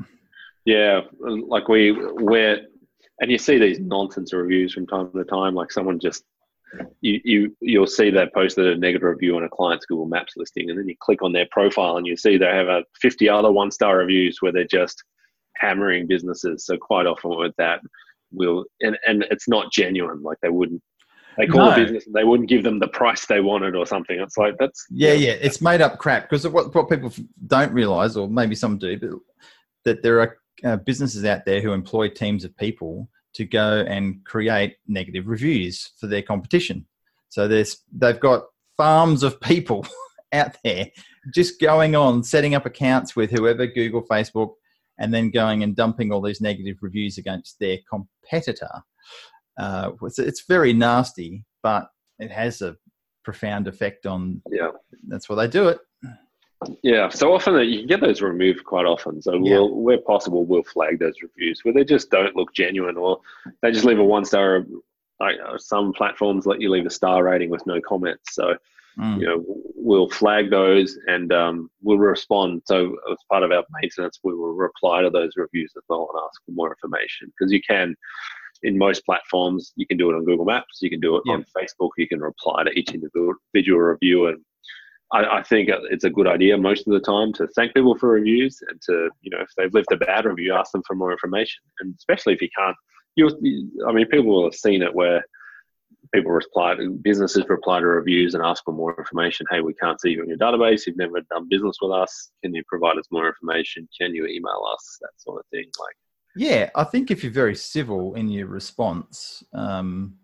[0.64, 2.66] Yeah, like we we're
[3.20, 5.54] and you see these nonsense reviews from time to time.
[5.54, 6.24] Like someone just
[7.00, 10.70] you you you'll see they posted a negative review on a client's Google Maps listing,
[10.70, 13.50] and then you click on their profile and you see they have a 50 other
[13.50, 15.02] one star reviews where they're just
[15.56, 16.64] hammering businesses.
[16.66, 17.80] So quite often with that,
[18.32, 20.22] will and and it's not genuine.
[20.22, 20.82] Like they wouldn't
[21.36, 21.72] they call no.
[21.72, 24.18] a business and they wouldn't give them the price they wanted or something.
[24.20, 25.32] It's like that's yeah, yeah.
[25.32, 27.12] It's made up crap because what what people
[27.46, 29.10] don't realize, or maybe some do, but
[29.84, 34.24] that there are uh, businesses out there who employ teams of people to go and
[34.24, 36.86] create negative reviews for their competition.
[37.28, 38.44] So there's they've got
[38.76, 39.86] farms of people
[40.32, 40.88] out there
[41.34, 44.52] just going on setting up accounts with whoever Google, Facebook,
[44.98, 48.82] and then going and dumping all these negative reviews against their competitor
[49.60, 52.76] uh, it's, it's very nasty, but it has a
[53.24, 54.42] profound effect on.
[54.50, 54.70] Yeah,
[55.06, 55.78] that's why they do it.
[56.82, 59.22] Yeah, so often you can get those removed quite often.
[59.22, 59.54] So yeah.
[59.54, 63.20] we'll, where possible, we'll flag those reviews where they just don't look genuine, or
[63.62, 64.66] they just leave a one star.
[65.18, 68.34] Like uh, some platforms let you leave a star rating with no comments.
[68.34, 68.56] So
[68.98, 69.20] mm.
[69.20, 69.44] you know
[69.74, 72.62] we'll flag those and um, we'll respond.
[72.66, 76.22] So as part of our maintenance, we will reply to those reviews as well and
[76.26, 77.94] ask for more information because you can
[78.62, 81.34] in most platforms, you can do it on Google Maps, you can do it yeah.
[81.34, 84.26] on Facebook, you can reply to each individual review.
[84.26, 84.44] And
[85.12, 88.10] I, I, think it's a good idea most of the time to thank people for
[88.10, 91.10] reviews and to, you know, if they've left a bad review, ask them for more
[91.10, 91.62] information.
[91.80, 92.76] And especially if you can't,
[93.16, 93.28] you,
[93.88, 95.22] I mean, people will have seen it where
[96.12, 99.46] people reply to businesses reply to reviews and ask for more information.
[99.50, 100.86] Hey, we can't see you in your database.
[100.86, 102.30] You've never done business with us.
[102.42, 103.88] Can you provide us more information?
[103.98, 104.98] Can you email us?
[105.00, 105.66] That sort of thing.
[105.78, 105.96] Like,
[106.36, 110.14] yeah, I think if you're very civil in your response, um,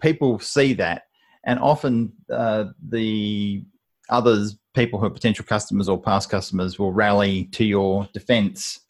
[0.00, 1.04] people see that,
[1.44, 3.64] and often uh, the
[4.08, 8.80] others, people who are potential customers or past customers, will rally to your defence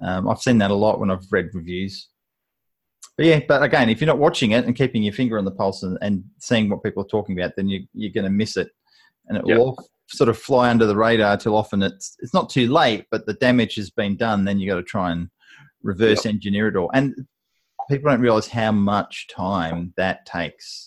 [0.00, 2.08] Um, I've seen that a lot when I've read reviews.
[3.16, 5.50] But yeah, but again, if you're not watching it and keeping your finger on the
[5.50, 8.56] pulse and, and seeing what people are talking about, then you, you're going to miss
[8.58, 8.68] it,
[9.26, 9.58] and it will Yep.
[9.58, 13.24] all sort of fly under the radar till often it's it's not too late, but
[13.24, 14.44] the damage has been done.
[14.44, 15.30] Then you got to try and
[15.82, 17.14] reverse engineer it all, and
[17.88, 20.86] people don't realize how much time that takes.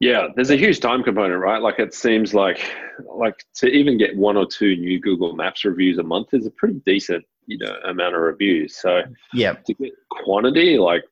[0.00, 1.60] Yeah, there's a huge time component, right?
[1.60, 2.70] Like it seems like
[3.04, 6.50] like to even get one or two new Google Maps reviews a month is a
[6.52, 8.76] pretty decent, you know, amount of reviews.
[8.76, 11.02] So Yeah, to get quantity, like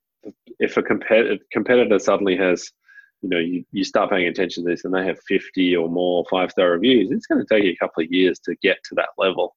[0.61, 2.71] if a competitor competitor suddenly has,
[3.23, 6.25] you know, you, you start paying attention to this and they have 50 or more
[6.31, 8.95] five star reviews, it's going to take you a couple of years to get to
[8.95, 9.57] that level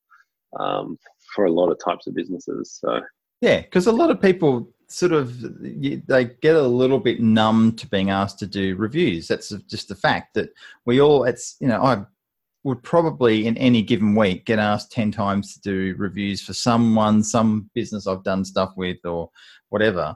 [0.60, 0.98] um,
[1.36, 2.80] for a lot of types of businesses.
[2.82, 3.02] So
[3.42, 7.76] Yeah, because a lot of people sort of you- they get a little bit numb
[7.78, 9.28] to being asked to do reviews.
[9.28, 10.50] That's just the fact that
[10.86, 11.24] we all.
[11.24, 12.06] It's you know I
[12.64, 17.24] would probably in any given week get asked ten times to do reviews for someone,
[17.24, 19.30] some business I've done stuff with or
[19.70, 20.16] whatever.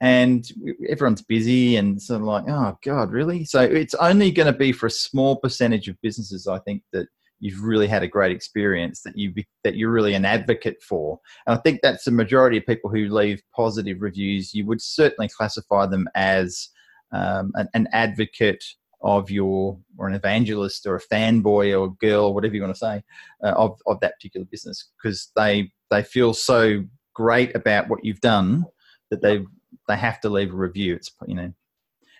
[0.00, 0.46] And
[0.88, 3.44] everyone's busy and sort of like, oh God, really?
[3.44, 7.06] So it's only going to be for a small percentage of businesses, I think, that
[7.40, 9.32] you've really had a great experience that you
[9.64, 11.18] that you're really an advocate for.
[11.46, 14.54] And I think that's the majority of people who leave positive reviews.
[14.54, 16.68] You would certainly classify them as
[17.12, 18.64] um, an, an advocate
[19.02, 22.78] of your, or an evangelist, or a fanboy, or a girl, whatever you want to
[22.78, 23.02] say,
[23.42, 26.82] uh, of of that particular business, because they they feel so
[27.14, 28.64] great about what you've done
[29.10, 29.44] that they
[29.88, 30.94] they have to leave a review.
[30.94, 31.52] It's you know.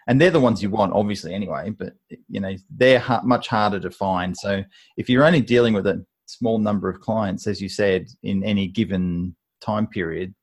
[0.06, 1.70] And they're the ones you want, obviously, anyway.
[1.70, 1.94] But
[2.28, 4.36] you know they're ha- much harder to find.
[4.36, 4.62] So
[4.96, 8.66] if you're only dealing with a small number of clients, as you said, in any
[8.66, 10.34] given time period,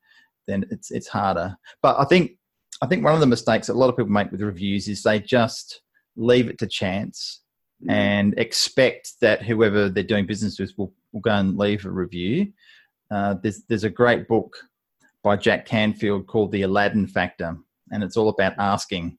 [0.46, 1.56] then it's it's harder.
[1.82, 2.32] But I think
[2.82, 5.02] I think one of the mistakes that a lot of people make with reviews is
[5.02, 5.82] they just
[6.16, 7.42] leave it to chance
[7.88, 12.52] and expect that whoever they're doing business with will, will go and leave a review.
[13.10, 14.56] Uh, there's there's a great book
[15.22, 17.56] by Jack Canfield called The Aladdin Factor,
[17.90, 19.18] and it's all about asking.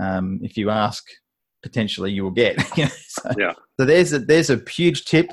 [0.00, 1.04] Um, if you ask,
[1.62, 2.60] potentially you will get.
[2.76, 3.52] so, Yeah.
[3.78, 5.30] so there's a there's a huge tip.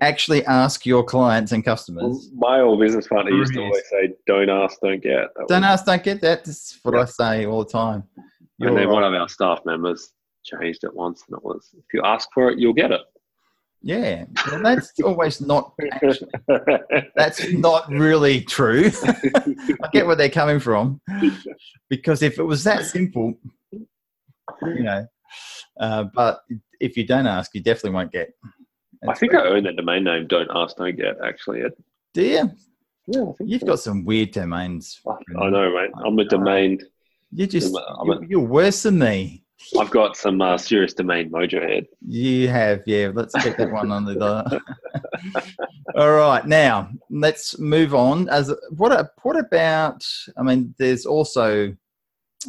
[0.00, 2.30] Actually, ask your clients and customers.
[2.34, 5.70] my old business partner used to always say, "Don't ask, don't get." That Don't was-
[5.70, 6.20] ask, don't get.
[6.22, 6.44] that.
[6.44, 7.02] That's what Yeah.
[7.02, 8.04] I say all the time.
[8.16, 8.24] And
[8.58, 8.92] You're then right.
[8.94, 10.12] one of our staff members
[10.44, 13.02] changed it once, and it was, "If you ask for it, you'll get it."
[13.84, 15.74] Yeah, well, that's always not.
[15.92, 16.30] Actually,
[17.16, 18.90] that's not really true.
[19.04, 21.00] I get where they're coming from,
[21.90, 23.34] because if it was that simple,
[24.62, 25.06] you know.
[25.80, 26.40] Uh, but
[26.80, 28.30] if you don't ask, you definitely won't get.
[29.08, 30.26] I think very- I own that domain name.
[30.26, 31.16] Don't ask, don't get.
[31.24, 31.72] Actually, it,
[32.14, 32.50] do you?
[33.08, 33.66] yeah, I think You've so.
[33.68, 35.00] got some weird domains.
[35.40, 35.90] I know, mate.
[36.04, 36.78] I'm a domain.
[37.32, 39.44] You're just a- you're, you're worse than me.
[39.78, 41.86] I've got some uh, serious domain mojo head.
[42.06, 43.10] You have, yeah.
[43.14, 44.60] Let's keep that one on the.
[45.96, 48.28] All right, now let's move on.
[48.28, 48.92] As what?
[48.92, 50.04] a- What about?
[50.36, 51.74] I mean, there's also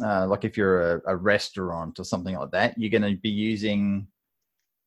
[0.02, 3.28] uh, like if you're a, a restaurant or something like that, you're going to be
[3.30, 4.06] using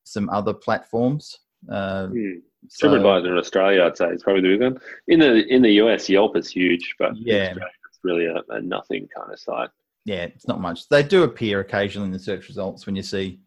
[0.04, 1.38] some other platforms.
[1.70, 2.32] Uh, Hmm.
[2.68, 4.78] so- TripAdvisor in Australia, I'd say, is probably the big one.
[5.08, 7.52] In the in the US, Yelp is huge, but Yeah.
[7.54, 9.70] It's really a, a nothing kind of site.
[10.04, 10.88] yeah, it's not much.
[10.88, 13.40] They do appear occasionally in the search results when you see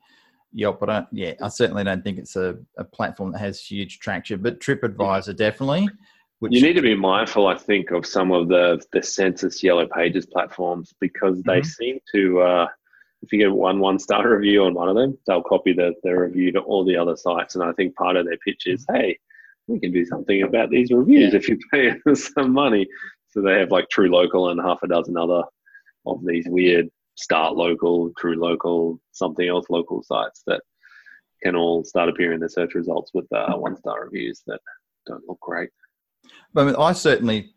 [0.54, 4.00] Yelp, but I yeah, I certainly don't think it's a, a platform that has huge
[4.00, 4.41] traction.
[4.41, 5.88] But TripAdvisor definitely.
[6.41, 9.86] Which, You need to be mindful, I think, of some of the the Sensis yellow
[9.88, 11.65] pages platforms because they Mhm.
[11.67, 12.41] seem to.
[12.41, 12.67] Uh,
[13.21, 16.17] if you get one one star review on one of them, they'll copy the, the
[16.17, 17.54] review to all the other sites.
[17.54, 19.19] And I think part of their pitch is, hey,
[19.67, 21.38] we can do something about these reviews Yeah.
[21.38, 22.88] if you pay us some money.
[23.30, 25.43] So they have like True Local and half a dozen other
[26.08, 30.62] of these weird Start Local, True Local, something else local sites that
[31.43, 34.60] can all start appearing in the search results with uh, one star reviews that
[35.06, 35.69] don't look great.
[36.55, 37.53] I, mean, I certainly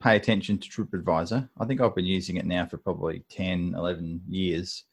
[0.00, 1.48] pay attention to TripAdvisor.
[1.58, 4.84] I think I've been using it now for probably 10, 11 years.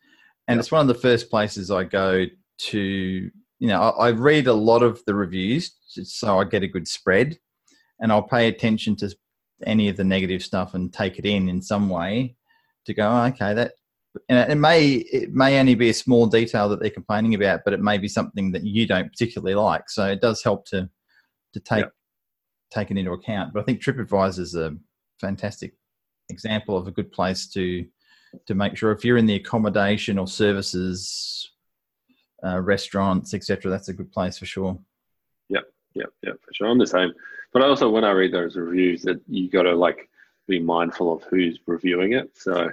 [0.47, 0.61] And Yep.
[0.61, 2.25] it's one of the first places I go
[2.59, 3.31] to.
[3.59, 6.87] You know, I, I read a lot of the reviews so I get a good
[6.87, 7.37] spread.
[7.99, 9.15] And I'll pay attention to
[9.65, 12.35] any of the negative stuff and take it in in some way
[12.85, 13.73] to go, oh, okay, that.
[14.29, 17.73] And it may it may only be a small detail that they're complaining about, but
[17.73, 19.89] it may be something that you don't particularly like.
[19.89, 20.89] So it does help to
[21.53, 21.93] to take Yep.
[22.71, 23.53] Taken into account.
[23.53, 24.75] But I think TripAdvisor is a
[25.19, 25.73] fantastic
[26.29, 27.85] example of a good place to
[28.45, 31.51] to make sure if you're in the accommodation or services,
[32.43, 33.71] uh, restaurants, etc.
[33.71, 34.77] That's a good place for sure.
[35.49, 35.61] Yeah,
[35.93, 36.67] yeah, yeah, for sure.
[36.67, 37.13] I'm the same.
[37.53, 40.09] But also, when I read those reviews, that you got to like
[40.47, 42.31] be mindful of who's reviewing it.
[42.35, 42.69] So,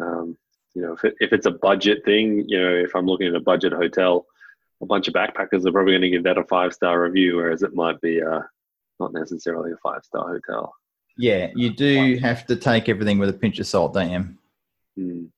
[0.00, 0.36] um,
[0.74, 3.34] you know, if it, if it's a budget thing, you know, if I'm looking at
[3.34, 4.26] a budget hotel,
[4.80, 7.62] a bunch of backpackers are probably going to give that a five star review, whereas
[7.62, 8.40] it might be uh,
[9.00, 10.74] not necessarily a five star hotel.
[11.16, 14.38] Yeah, you do have to take everything with a pinch of salt, don't
[14.98, 15.28] Mm.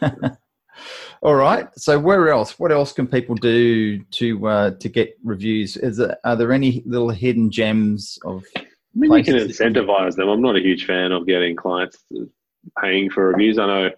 [1.22, 1.68] All right.
[1.76, 2.58] So where else?
[2.58, 5.76] What else can people do to uh, to get reviews?
[5.76, 8.44] Is there, are there any little hidden gems of?
[8.56, 10.28] I mean, you can incentivize them.
[10.28, 12.04] I'm not a huge fan of getting clients
[12.80, 13.58] paying for reviews.
[13.58, 13.90] I know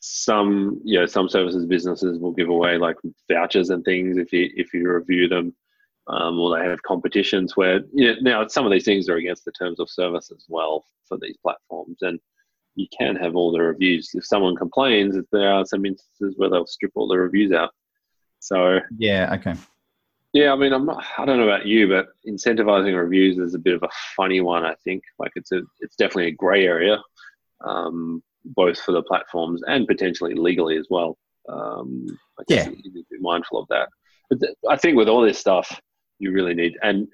[0.00, 2.96] some, you know, some services businesses will give away like
[3.30, 5.54] vouchers and things if you if you review them,
[6.08, 9.44] um, or they have competitions where you know, now some of these things are against
[9.44, 12.18] the terms of service as well for these platforms, and
[12.74, 14.10] you can have all the reviews.
[14.14, 17.70] If someone complains, there are some instances where they'll strip all the reviews out.
[18.40, 19.34] So Yeah.
[19.34, 19.54] Okay.
[20.32, 21.04] yeah, I mean, I'm not.
[21.18, 24.64] I don't know about you, but incentivizing reviews is a bit of a funny one.
[24.64, 27.02] I think like it's a, it's definitely a grey area,
[27.66, 31.18] um, both for the platforms and potentially legally as well.
[31.48, 32.06] Um,
[32.48, 32.64] Yeah.
[32.66, 33.88] you need to be mindful of that.
[34.30, 35.80] But th- I think with all this stuff,
[36.18, 37.06] you really need, and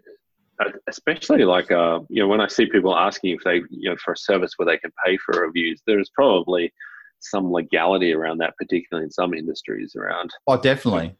[0.60, 3.96] uh, especially like uh, you know, when I see people asking if they, you know,
[4.04, 6.72] for a service where they can pay for reviews, there's probably
[7.20, 11.14] some legality around that, particularly in some industries around Oh, definitely.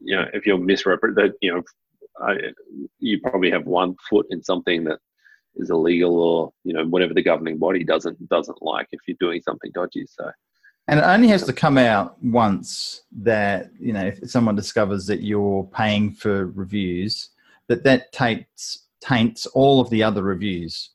[0.00, 1.62] you know, if you're misrepresented, you know,
[2.20, 2.36] I,
[2.98, 4.98] you probably have one foot in something that
[5.56, 9.40] is illegal or you know whatever the governing body doesn't doesn't like if you're doing
[9.42, 10.04] something dodgy.
[10.08, 10.30] So
[10.88, 15.22] And it only has to come out once that, you know, if someone discovers that
[15.22, 17.30] you're paying for reviews,
[17.68, 20.90] that that taints, taints all of the other reviews.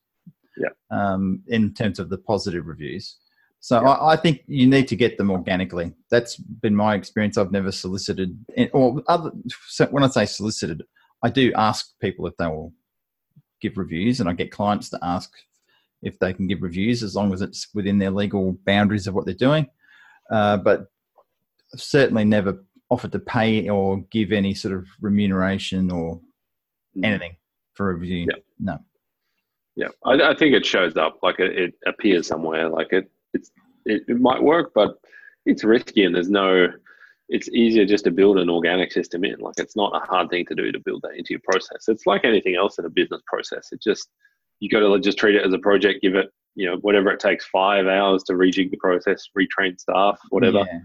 [0.57, 0.69] Yeah.
[0.91, 3.15] Um, in terms of the positive reviews.
[3.61, 3.89] So Yeah.
[3.91, 5.93] I, I think you need to get them organically.
[6.11, 7.37] That's been my experience.
[7.37, 8.37] I've never solicited,
[8.73, 9.31] or other.
[9.89, 10.83] When I say solicited,
[11.23, 12.73] I do ask people if they will
[13.61, 15.31] give reviews, and I get clients to ask
[16.01, 19.25] if they can give reviews as long as it's within their legal boundaries of what
[19.25, 19.65] they're doing.
[20.29, 20.87] Uh, but
[21.75, 26.19] certainly never offered to pay or give any sort of remuneration or
[27.03, 27.35] anything
[27.73, 28.27] for a review.
[28.29, 28.41] Yeah.
[28.59, 28.77] No.
[29.75, 32.67] yeah, I, I think it shows up like it, it appears somewhere.
[32.67, 33.51] Like it it's
[33.85, 34.95] it, it might work, but
[35.45, 36.67] it's risky and there's no.
[37.31, 39.39] It's easier just to build an organic system in.
[39.39, 41.87] Like it's not a hard thing to do to build that into your process.
[41.87, 43.69] It's like anything else in a business process.
[43.71, 44.09] It just
[44.59, 46.01] you got to just treat it as a project.
[46.01, 50.19] Give it you know whatever it takes five hours to rejig the process, retrain staff,
[50.29, 50.79] whatever, Yeah.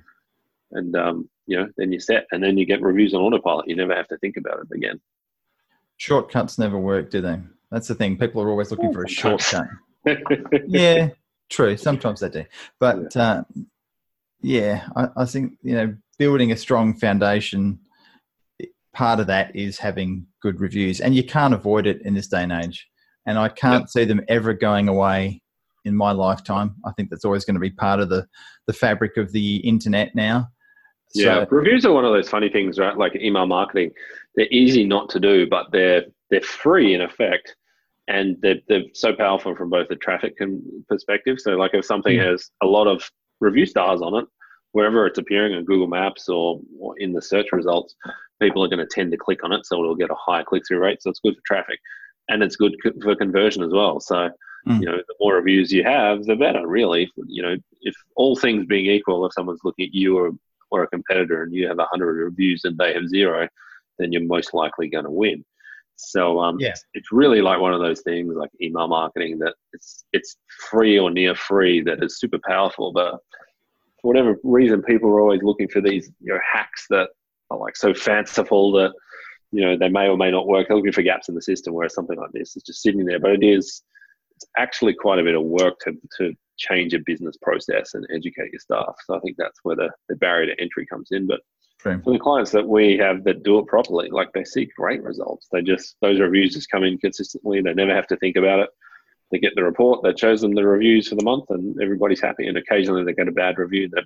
[0.70, 2.26] and um, you know then you're set.
[2.30, 3.68] And then you get reviews on autopilot.
[3.68, 5.00] You never have to think about it again.
[5.96, 7.40] Shortcuts never work, do they?
[7.72, 8.16] That's the thing.
[8.16, 9.66] People are always looking for a shortcut.
[10.68, 11.08] yeah,
[11.50, 11.76] true.
[11.76, 12.44] Sometimes they do,
[12.78, 13.42] but uh,
[14.42, 17.80] yeah, I, I think you know building a strong foundation.
[18.92, 22.44] Part of that is having good reviews, and you can't avoid it in this day
[22.44, 22.87] and age.
[23.26, 25.40] And I can't see them ever going away
[25.84, 26.74] in my lifetime.
[26.84, 28.26] I think that's always going to be part of the
[28.66, 30.48] the fabric of the internet now.
[31.14, 32.96] Yeah, reviews are one of those funny things, right?
[32.96, 33.90] Like email marketing,
[34.34, 37.54] they're easy not to do, but they're they're free in effect,
[38.08, 40.34] and they're they're so powerful from both the traffic
[40.88, 41.38] perspective.
[41.38, 42.30] So, like if something Mm.
[42.30, 43.08] has a lot of
[43.40, 44.24] review stars on it,
[44.72, 47.94] wherever it's appearing on Google Maps or, or in the search results,
[48.40, 50.62] people are going to tend to click on it, so it'll get a high click
[50.66, 51.00] through rate.
[51.00, 51.78] So it's good for traffic,
[52.28, 54.00] and it's good for conversion as well.
[54.00, 54.30] So.
[54.66, 54.81] Mm.
[54.81, 56.66] You know, the more reviews you have, the better.
[56.66, 60.31] Really, you know, if all things being equal, if someone's looking at you or
[60.70, 63.46] or a competitor and you have 100 reviews and they have zero,
[63.98, 65.44] then you're most likely going to win.
[65.96, 66.74] So um, Yeah.
[66.94, 70.37] it's really like one of those things like email marketing that it's it's
[70.70, 73.18] free or near free that is super powerful, but
[74.00, 77.11] for whatever reason, people are always looking for these you know hacks that
[77.50, 78.92] are like so fanciful that
[79.53, 80.66] you know they may or may not work.
[80.66, 83.20] They're looking for gaps in the system, whereas something like this is just sitting there.
[83.20, 83.83] But it is
[84.44, 88.52] it's actually quite a bit of work to to change a business process and educate
[88.52, 88.94] your staff.
[89.07, 91.26] So I think that's where the, the barrier to entry comes in.
[91.26, 91.40] But
[91.80, 92.00] True.
[92.04, 95.48] for the clients that we have that do it properly, like they see great results.
[95.50, 97.61] They just those reviews just come in consistently.
[97.61, 98.70] They never have to think about it.
[99.30, 102.46] They get the report They shows them the reviews for the month, and everybody's happy.
[102.46, 104.04] And occasionally they get a bad review that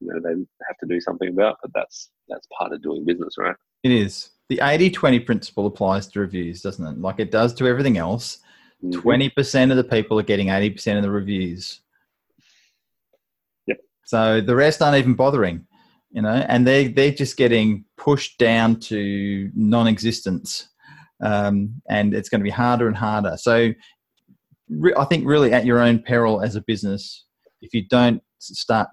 [0.00, 0.30] you know they
[0.66, 1.58] have to do something about.
[1.60, 3.56] But that's that's part of doing business, right?
[3.82, 4.30] It is.
[4.48, 6.98] The 80 20 principle applies to reviews, doesn't it?
[6.98, 8.38] Like it does to everything else.
[8.84, 8.92] Mhm.
[8.92, 11.80] 20% of the people are getting 80% of the reviews.
[13.66, 13.78] Yep.
[14.04, 15.66] So the rest aren't even bothering,
[16.10, 20.68] you know, and they, they're just getting pushed down to non existence.
[21.20, 23.36] Um, and it's going to be harder and harder.
[23.38, 23.72] So
[24.68, 27.24] re- I think, really, at your own peril as a business,
[27.62, 28.88] if you don't start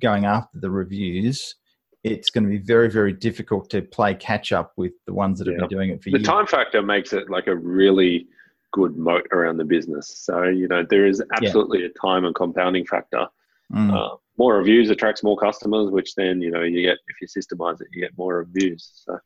[0.00, 1.54] going after the reviews,
[2.02, 5.46] it's going to be very, very difficult to play catch up with the ones that
[5.46, 5.60] have Yeah.
[5.60, 6.18] been doing it for you.
[6.18, 8.26] the time factor makes it like a really
[8.72, 10.08] good moat around the business.
[10.24, 13.26] So you know there is absolutely a time and compounding factor.
[13.72, 13.94] Mm.
[13.94, 17.80] Uh, more reviews attracts more customers, which then you know you get if you systemize
[17.80, 18.90] it, you get more reviews.
[19.06, 19.18] So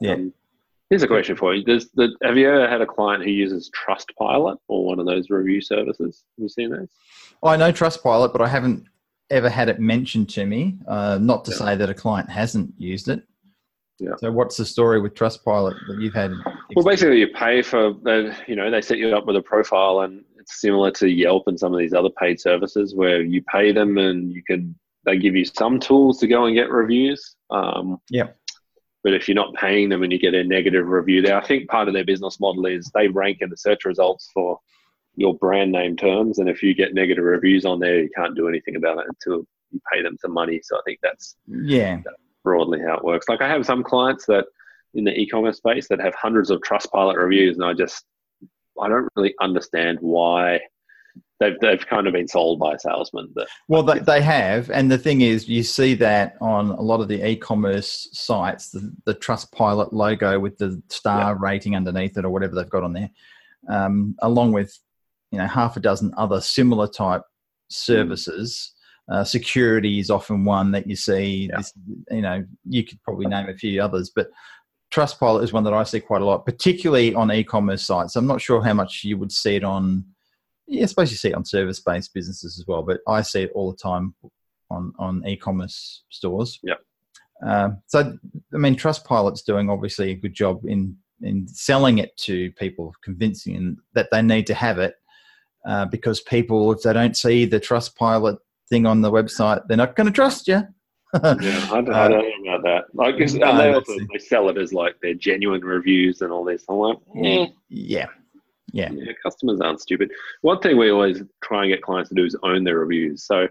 [0.00, 0.12] Yeah.
[0.12, 0.32] um,
[0.90, 3.70] Here's a question for you: Does the, Have you ever had a client who uses
[3.70, 6.24] Trustpilot or one of those review services?
[6.36, 6.88] Have you seen those?
[7.42, 8.86] I know Trustpilot, but I haven't
[9.28, 10.78] ever had it mentioned to me.
[10.86, 11.56] Uh, not to yeah.
[11.58, 13.22] say that a client hasn't used it.
[13.98, 14.12] Yeah.
[14.18, 16.32] So what's the story with Trustpilot that you've had?
[16.76, 17.94] Well, basically, you pay for
[18.46, 21.58] you know they set you up with a profile, and it's similar to Yelp and
[21.58, 24.74] some of these other paid services where you pay them and you can
[25.04, 27.36] they give you some tools to go and get reviews.
[27.50, 28.28] Um, yeah.
[29.02, 31.68] But if you're not paying them and you get a negative review there, I think
[31.68, 34.58] part of their business model is they rank in the search results for
[35.14, 36.38] your brand name terms.
[36.38, 39.44] And if you get negative reviews on there, you can't do anything about it until
[39.70, 40.60] you pay them some money.
[40.62, 42.00] So I think that's yeah
[42.48, 43.28] broadly how it works.
[43.28, 44.46] Like I have some clients that
[44.94, 48.04] in the e-commerce space that have hundreds of Trustpilot reviews, and I just
[48.80, 50.60] I don't really understand why
[51.40, 53.28] they've they've kind of been sold by a salesman.
[53.34, 57.00] That well, they, they have, and the thing is, you see that on a lot
[57.00, 61.38] of the e-commerce sites, the, the Trustpilot logo with the star yeah.
[61.38, 63.10] rating underneath it, or whatever they've got on there,
[63.68, 64.78] um, along with
[65.32, 67.22] you know half a dozen other similar type
[67.68, 68.72] services.
[69.10, 71.48] Uh, security is often one that you see.
[71.50, 71.56] Yeah.
[71.56, 71.72] This,
[72.10, 74.28] you know, you could probably name a few others, but
[74.92, 78.16] Trustpilot is one that I see quite a lot, particularly on e-commerce sites.
[78.16, 80.04] I'm not sure how much you would see it on.
[80.66, 83.52] Yeah, I suppose you see it on service-based businesses as well, but I see it
[83.54, 84.14] all the time
[84.70, 86.58] on on e-commerce stores.
[86.62, 86.74] Yeah.
[87.42, 88.18] Um, so,
[88.52, 93.54] I mean, Trustpilot's doing obviously a good job in in selling it to people, convincing
[93.54, 94.94] them that they need to have it,
[95.66, 98.38] uh, because people, if they don't see the Trustpilot
[98.70, 100.62] thing on the website, they're not going to trust you
[101.14, 102.84] yeah, I don't, I don't, know about that.
[102.94, 106.64] Like, no, they also they sell it as like their genuine reviews and all this.
[106.68, 107.46] I'm like, eh.
[107.68, 108.06] yeah,
[108.72, 109.12] yeah, yeah.
[109.22, 110.10] Customers aren't stupid.
[110.42, 113.24] One thing we always try and get clients to do is own their reviews.
[113.24, 113.48] So,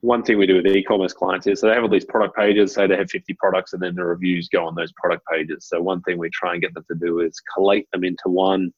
[0.00, 2.72] one thing we do with e-commerce clients is so they have all these product pages.
[2.72, 5.66] Say they have 50 products, and then the reviews go on those product pages.
[5.68, 8.72] So, one thing we try and get them to do is collate them into one.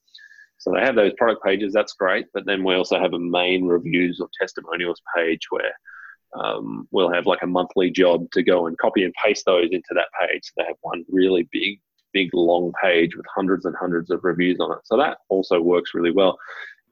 [0.59, 1.73] So they have those product pages.
[1.73, 5.73] That's great, but then we also have a main reviews or testimonials page where
[6.35, 9.95] um, we'll have like a monthly job to go and copy and paste those into
[9.95, 10.43] that page.
[10.45, 11.81] So they have one really big,
[12.13, 14.79] big long page with hundreds and hundreds of reviews on it.
[14.85, 16.39] So that also works really well.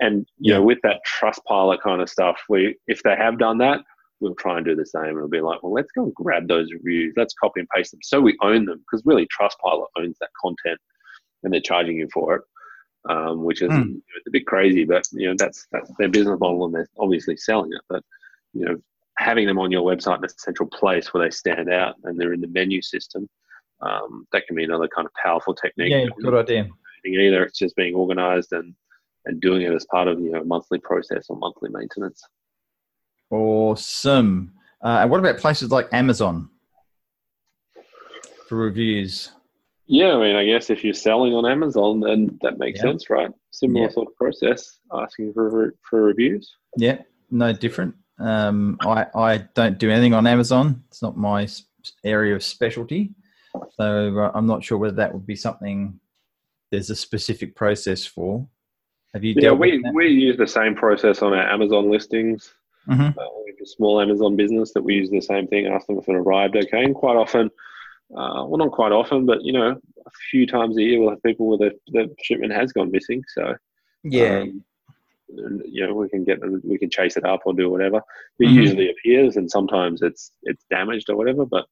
[0.00, 0.58] And you yeah.
[0.58, 3.80] know, with that Trustpilot kind of stuff, we if they have done that,
[4.20, 5.16] we'll try and do the same.
[5.16, 7.14] It'll be like, well, let's go and grab those reviews.
[7.16, 10.80] Let's copy and paste them so we own them because really Trustpilot owns that content
[11.42, 12.42] and they're charging you for it.
[13.08, 14.00] Um, which is mm.
[14.26, 17.72] a bit crazy, but you know that's that's their business model, and they're obviously selling
[17.72, 17.82] it.
[17.88, 18.02] But
[18.52, 18.76] you know,
[19.18, 22.32] having them on your website in a central place where they stand out and they're
[22.32, 23.28] in the menu system,
[23.80, 25.90] um, that can be another kind of powerful technique.
[25.90, 26.68] Yeah, good idea.
[27.04, 28.74] Either it's just being organized and,
[29.26, 32.22] and doing it as part of you know monthly process or monthly maintenance.
[33.30, 34.52] Awesome.
[34.82, 36.48] Uh, and what about places like Amazon
[38.48, 39.32] for reviews?
[39.88, 42.90] Yeah, I mean, I guess if you're selling on Amazon, then that makes yeah.
[42.90, 43.30] sense, right?
[43.52, 43.90] Similar yeah.
[43.90, 46.56] sort of process, asking for for reviews.
[46.76, 47.94] Yeah, no different.
[48.18, 50.82] Um, I, I don't do anything on Amazon.
[50.88, 51.46] It's not my
[52.04, 53.14] area of specialty.
[53.78, 56.00] So uh, I'm not sure whether that would be something
[56.70, 58.46] there's a specific process for.
[59.14, 62.52] Have you yeah, we, we use the same process on our Amazon listings.
[62.88, 63.18] Mm-hmm.
[63.18, 65.98] Uh, we have a small Amazon business that we use the same thing, ask them
[65.98, 66.84] if it arrived okay.
[66.84, 67.50] And quite often,
[68.12, 71.22] uh, well, not quite often, but you know, a few times a year we'll have
[71.22, 73.22] people where the, the shipment has gone missing.
[73.34, 73.54] So,
[74.04, 74.40] yeah.
[74.40, 74.62] Um,
[75.28, 77.96] you know we can get we can chase it up or do whatever.
[78.38, 78.54] It mm-hmm.
[78.54, 81.44] usually appears, and sometimes it's it's damaged or whatever.
[81.44, 81.66] But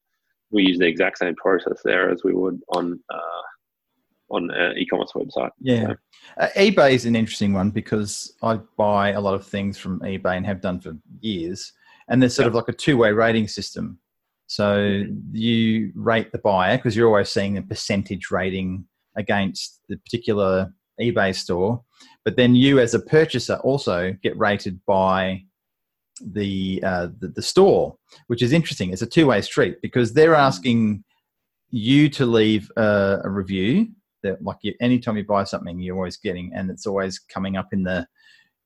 [0.51, 3.41] we use the exact same process there as we would on uh,
[4.29, 5.51] on an e-commerce website.
[5.59, 5.95] Yeah, so.
[6.37, 10.37] uh, eBay is an interesting one because I buy a lot of things from eBay
[10.37, 11.71] and have done for years,
[12.09, 13.99] and there's sort of like a two-way rating system.
[14.47, 18.85] So you rate the buyer because you're always seeing a percentage rating
[19.15, 21.83] against the particular eBay store,
[22.23, 25.43] but then you as a purchaser also get rated by
[26.21, 28.91] the, uh, the, the store, which is interesting.
[28.91, 30.41] It's a two way street because they're hmm.
[30.41, 31.03] asking
[31.71, 33.89] you to leave a, a review.
[34.23, 37.67] That like you, anytime you buy something, you're always getting, and it's always coming up
[37.73, 38.07] in the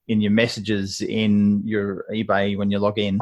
[0.07, 3.19] in your messages in your eBay when you log in.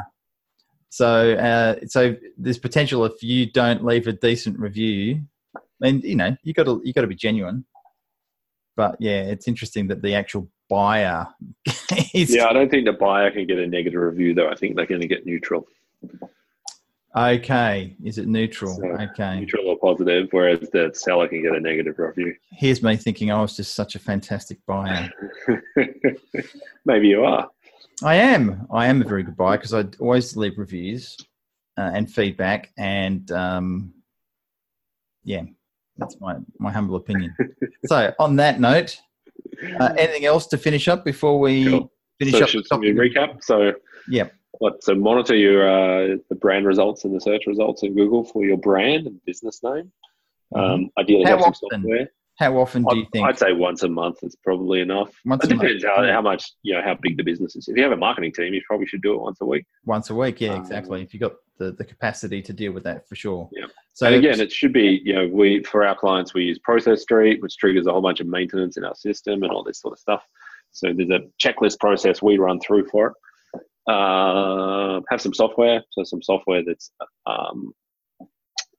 [0.90, 5.22] So, uh, so there's potential if you don't leave a decent review,
[5.82, 7.64] and you know you got to you got to be genuine
[8.78, 11.26] but yeah, it's interesting that the actual buyer
[12.14, 12.32] is.
[12.32, 14.48] Yeah, I don't think the buyer can get a negative review though.
[14.48, 15.66] I think they're going to get neutral.
[17.16, 18.76] Okay, is it neutral?
[18.76, 22.36] So okay, neutral or positive, whereas the seller can get a negative review.
[22.52, 25.10] Here's me thinking I was just such a fantastic buyer.
[26.84, 27.50] Maybe you are.
[28.02, 28.66] I am.
[28.70, 31.16] I am a very good buyer because I always leave reviews
[31.76, 33.94] uh, and feedback, and um,
[35.24, 35.42] yeah,
[35.96, 37.36] That's my, my humble opinion.
[37.86, 38.98] so, on that note,
[39.80, 41.92] uh, anything else to finish up before we Cool.
[42.18, 42.48] finish so up?
[42.48, 43.42] should the recap?
[43.42, 43.72] So
[44.08, 44.28] yeah.
[44.58, 44.82] what?
[44.82, 48.56] So monitor your uh, the brand results and the search results in Google for your
[48.56, 49.92] brand and business name.
[50.54, 51.38] Um, ideally, Mm-hmm.
[51.38, 52.10] How have some often software.
[52.38, 53.26] How often do you think?
[53.26, 55.10] I'd say once a month is probably enough.
[55.24, 55.68] Once it a month.
[55.68, 57.66] depends how, how much you know how big the business is.
[57.66, 59.66] If you have a marketing team, you probably should do it once a week.
[59.84, 61.02] Once a week, yeah, Um, exactly.
[61.02, 63.48] If you've got the, the capacity to deal with that, for sure.
[63.50, 63.66] Yeah.
[63.92, 67.02] So and again, it should be you know we for our clients we use Process
[67.02, 69.94] Street, which triggers a whole bunch of maintenance in our system and all this sort
[69.94, 70.22] of stuff.
[70.70, 73.62] So there's a checklist process we run through for it.
[73.92, 76.92] Uh, have some software, so some software that's
[77.26, 77.72] um,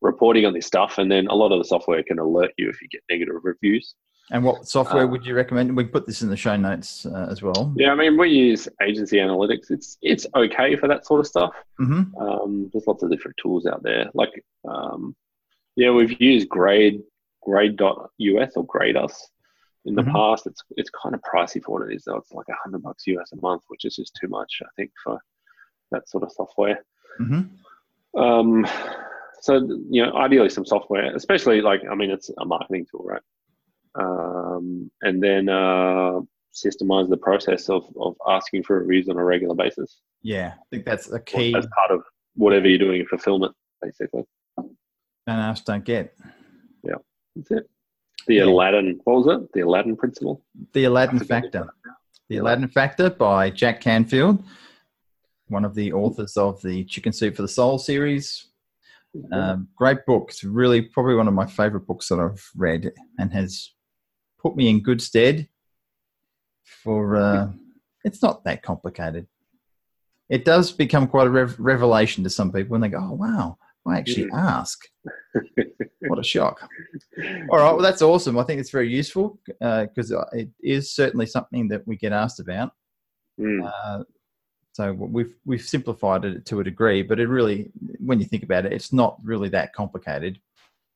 [0.02, 2.82] reporting on this stuff, and then a lot of the software can alert you if
[2.82, 3.95] you get negative reviews.
[4.32, 5.76] and what software uh, would you recommend?
[5.76, 7.74] We put this in the show notes uh, as well.
[7.76, 9.72] Yeah, I mean we use Agency Analytics.
[9.72, 11.54] It's it's okay for that sort of stuff.
[11.78, 14.10] hmm Um, there's lots of different tools out there.
[14.14, 15.16] Like, um,
[15.76, 17.02] yeah, we've used Grade
[17.43, 19.30] Grade.us or Grade Us
[19.86, 20.12] in the Mhm.
[20.12, 20.45] past.
[20.47, 22.18] It's it's kind of pricey for what it is though.
[22.18, 24.91] It's like a hundred bucks US a month, which is just too much, I think,
[25.04, 25.18] for
[25.91, 26.84] that sort of software.
[27.18, 27.41] hmm
[28.16, 28.66] Um,
[29.41, 29.55] so
[29.89, 33.21] you know, ideally some software, especially like I mean, it's a marketing tool, right?
[33.95, 36.19] Um, and then uh,
[36.53, 40.85] systemize the process of of asking for reviews on a regular basis Yeah, I think
[40.85, 41.55] that's a key.
[41.55, 42.03] as part of
[42.35, 44.23] whatever you're doing in fulfillment, basically.
[44.57, 44.77] Don't
[45.27, 46.15] ask, don't get.
[46.83, 46.95] Yeah,
[47.35, 47.69] that's it.
[48.27, 48.45] The Yeah.
[48.45, 49.51] Aladdin, what was it?
[49.53, 50.43] The Aladdin principle.
[50.73, 51.67] The Aladdin Factor.
[52.29, 54.43] The Aladdin Factor by Jack Canfield,
[55.47, 58.45] one of the authors of the Chicken Soup for the Soul series.
[59.32, 60.28] Um, great book.
[60.30, 63.72] It's really probably one of my favorite books that I've read and has
[64.39, 65.47] put me in good stead
[66.64, 67.16] for.
[67.16, 67.51] Uh,
[68.03, 69.28] it's not that complicated.
[70.30, 73.57] It does become quite a rev- revelation to some people when they go, "Oh wow,
[73.88, 74.80] I actually ask."
[76.07, 76.62] what a shock!
[77.49, 78.38] All right, well that's awesome.
[78.38, 82.74] I think it's very useful because it is certainly something that we get asked about.
[83.39, 84.03] Mm, Uh,
[84.80, 87.69] so we've we've simplified it to a degree, but it really,
[87.99, 90.39] when you think about it, it's not really that complicated.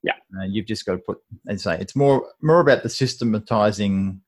[0.04, 0.14] Yeah.
[0.40, 1.18] uh, you've just got to put
[1.48, 4.22] and say it's more more about the systematizing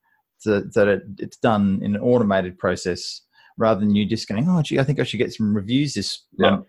[0.44, 3.22] that it, it's done in an automated process
[3.58, 6.24] rather than you just going, oh gee, I think I should get some reviews this
[6.38, 6.50] Yeah.
[6.50, 6.68] month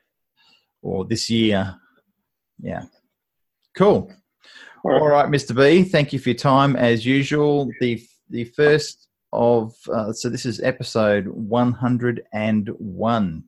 [0.81, 1.75] or this year.
[2.61, 2.85] Yeah,
[3.77, 4.13] cool.
[4.85, 5.01] All right.
[5.03, 5.57] All right, Mr.
[5.57, 7.69] B, thank you for your time as usual.
[7.81, 9.06] The the first
[9.37, 13.45] of uh, so this is episode 101.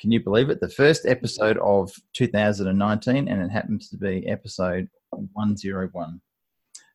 [0.00, 0.60] Can you believe it?
[0.60, 6.20] The first episode of 2019, and it happens to be episode 101.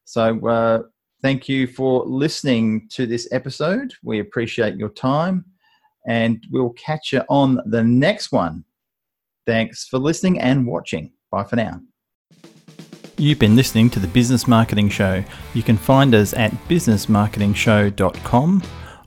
[0.05, 0.83] So, uh,
[1.21, 3.93] thank you for listening to this episode.
[4.03, 5.45] We appreciate your time,
[6.07, 8.63] and we'll catch you on the next one.
[9.45, 11.13] Thanks for listening and watching.
[11.31, 11.79] Bye for now.
[13.19, 15.23] You've been listening to the Business Marketing Show.
[15.55, 18.63] You can find us at businessmarketingshow.com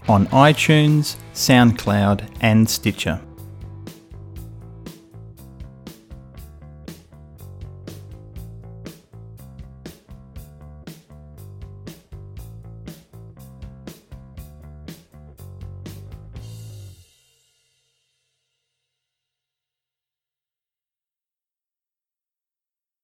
[0.09, 3.21] on iTunes, SoundCloud, and Stitcher.